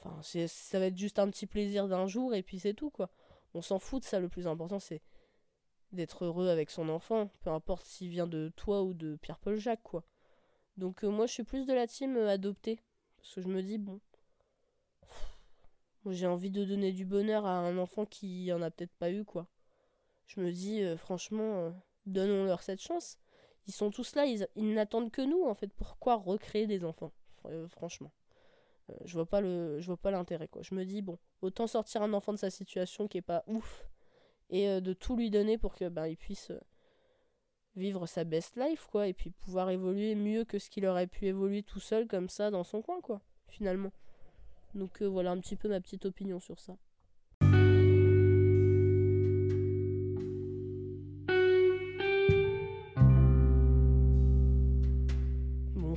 [0.00, 3.08] Enfin, ça va être juste un petit plaisir d'un jour et puis c'est tout, quoi.
[3.54, 5.00] On s'en fout de ça, le plus important c'est
[5.92, 9.84] d'être heureux avec son enfant, peu importe s'il vient de toi ou de Pierre-Paul Jacques,
[9.84, 10.02] quoi.
[10.78, 12.80] Donc euh, moi je suis plus de la team euh, adoptée,
[13.16, 14.00] parce que je me dis, bon,
[16.06, 19.24] j'ai envie de donner du bonheur à un enfant qui en a peut-être pas eu,
[19.24, 19.48] quoi
[20.26, 21.72] je me dis, euh, franchement,
[22.04, 23.18] donnons-leur cette chance.
[23.66, 25.72] Ils sont tous là, ils, n'attendent que nous, en fait.
[25.72, 27.12] Pourquoi recréer des enfants
[27.70, 28.12] Franchement.
[29.04, 32.12] je vois pas je vois pas l'intérêt quoi je me dis bon autant sortir un
[32.12, 33.86] enfant de sa situation qui est pas ouf
[34.50, 36.52] et de tout lui donner pour que ben il puisse
[37.78, 41.26] vivre sa best life quoi et puis pouvoir évoluer mieux que ce qu'il aurait pu
[41.26, 43.92] évoluer tout seul comme ça dans son coin quoi finalement.
[44.74, 46.76] Donc voilà un petit peu ma petite opinion sur ça.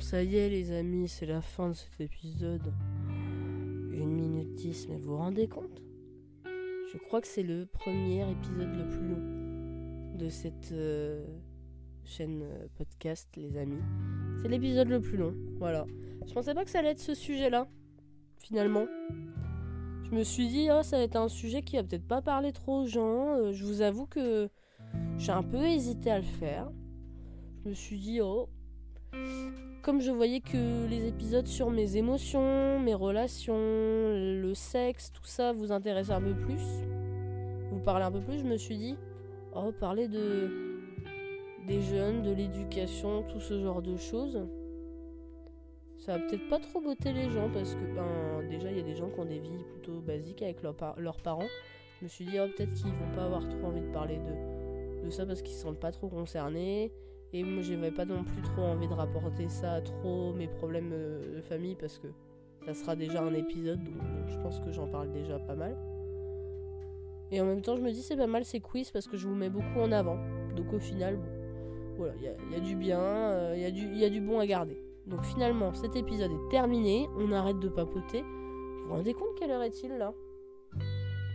[0.02, 2.74] Ça y est les amis, c'est la fin de cet épisode.
[3.92, 5.80] Une minute dix, mais vous vous rendez compte?
[6.44, 11.24] Je crois que c'est le premier épisode le plus long de cette euh,
[12.04, 13.80] chaîne euh, podcast, les amis.
[14.40, 15.86] C'est l'épisode le plus long, voilà.
[16.26, 17.68] Je pensais pas que ça allait être ce sujet-là,
[18.38, 18.86] finalement.
[20.04, 22.52] Je me suis dit, oh, ça va être un sujet qui va peut-être pas parler
[22.52, 23.36] trop aux gens.
[23.36, 24.48] Euh, je vous avoue que
[25.16, 26.70] j'ai un peu hésité à le faire.
[27.64, 28.48] Je me suis dit, oh,
[29.82, 35.52] comme je voyais que les épisodes sur mes émotions, mes relations, le sexe, tout ça
[35.52, 36.62] vous intéressait un peu plus,
[37.70, 38.96] vous parlez un peu plus, je me suis dit,
[39.54, 40.71] oh, parler de
[41.66, 44.46] des jeunes, de l'éducation, tout ce genre de choses,
[46.04, 48.82] ça va peut-être pas trop botter les gens parce que ben déjà il y a
[48.82, 50.74] des gens qui ont des vies plutôt basiques avec leurs
[51.22, 51.46] parents.
[52.00, 54.18] Je me suis dit oh, peut-être qu'ils vont pas avoir trop envie de parler
[55.04, 56.92] de, ça parce qu'ils se sentent pas trop concernés.
[57.32, 60.90] Et moi, j'avais pas non plus trop envie de rapporter ça à trop mes problèmes
[60.92, 62.08] euh, de famille parce que
[62.66, 63.94] ça sera déjà un épisode, donc
[64.26, 65.76] je pense que j'en parle déjà pas mal.
[67.30, 69.28] Et en même temps, je me dis c'est pas mal ces quiz parce que je
[69.28, 70.18] vous mets beaucoup en avant.
[70.56, 71.18] Donc au final,
[71.96, 74.76] voilà, il y, a du bien, euh, il y, y, a du bon à garder.
[75.06, 78.22] Donc finalement, cet épisode est terminé, on arrête de papoter.
[78.22, 80.12] Vous vous rendez compte quelle heure est-il là?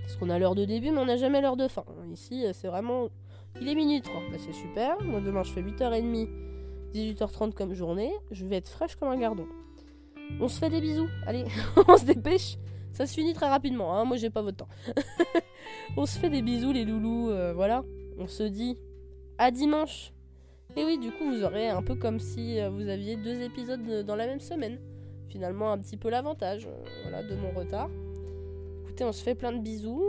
[0.01, 1.83] Parce qu'on a l'heure de début, mais on n'a jamais l'heure de fin.
[2.11, 3.09] Ici, c'est vraiment
[3.59, 5.01] il est minuit 30, bah, c'est super.
[5.03, 6.29] Moi demain je fais 8h30,
[6.93, 8.11] 18h30 comme journée.
[8.31, 9.47] Je vais être fraîche comme un gardon.
[10.39, 11.07] On se fait des bisous.
[11.25, 11.45] Allez,
[11.87, 12.57] on se dépêche.
[12.93, 14.05] Ça se finit très rapidement, hein.
[14.05, 14.67] moi j'ai pas votre temps.
[15.97, 17.83] on se fait des bisous les loulous, euh, voilà.
[18.17, 18.77] On se dit
[19.37, 20.13] à dimanche.
[20.75, 24.05] Et oui, du coup vous aurez un peu comme si euh, vous aviez deux épisodes
[24.05, 24.79] dans la même semaine.
[25.29, 27.89] Finalement un petit peu l'avantage, euh, voilà, de mon retard.
[28.83, 30.03] Écoutez, on se fait plein de bisous.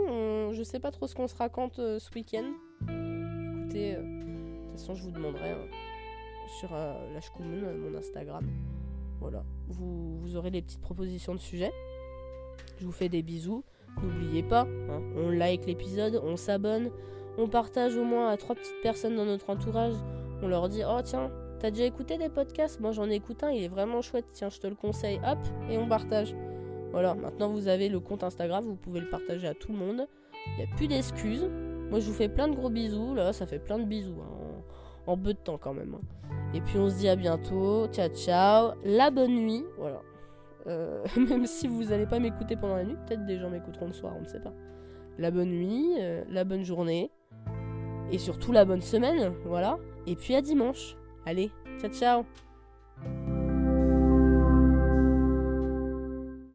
[0.51, 2.45] Je sais pas trop ce qu'on se raconte ce week-end.
[3.75, 5.67] Euh, de toute façon, je vous demanderai hein,
[6.59, 8.45] sur euh, la euh, mon Instagram.
[9.19, 11.73] Voilà, vous, aurez des petites propositions de sujets.
[12.79, 13.63] Je vous fais des bisous.
[14.01, 16.89] N'oubliez pas, hein, on like l'épisode, on s'abonne,
[17.37, 19.95] on partage au moins à trois petites personnes dans notre entourage.
[20.41, 22.79] On leur dit Oh, tiens, t'as déjà écouté des podcasts?
[22.79, 24.25] Moi, j'en écoute un, il est vraiment chouette.
[24.31, 25.19] Tiens, je te le conseille.
[25.25, 25.39] Hop,
[25.69, 26.35] et on partage.
[26.91, 30.07] Voilà, maintenant vous avez le compte Instagram, vous pouvez le partager à tout le monde.
[30.47, 31.47] Il n'y a plus d'excuses.
[31.89, 33.15] Moi, je vous fais plein de gros bisous.
[33.15, 34.17] Là, ça fait plein de bisous.
[34.21, 34.63] Hein,
[35.07, 35.95] en, peu de temps, quand même.
[35.95, 36.29] Hein.
[36.53, 37.87] Et puis, on se dit à bientôt.
[37.87, 38.71] Ciao, ciao.
[38.83, 39.65] La bonne nuit.
[39.77, 40.01] Voilà.
[40.67, 43.93] Euh, même si vous n'allez pas m'écouter pendant la nuit, peut-être des gens m'écouteront le
[43.93, 44.53] soir, on ne sait pas.
[45.17, 47.11] La bonne nuit, euh, la bonne journée.
[48.11, 49.77] Et surtout la bonne semaine, voilà.
[50.07, 50.95] Et puis à dimanche.
[51.25, 53.48] Allez, ciao ciao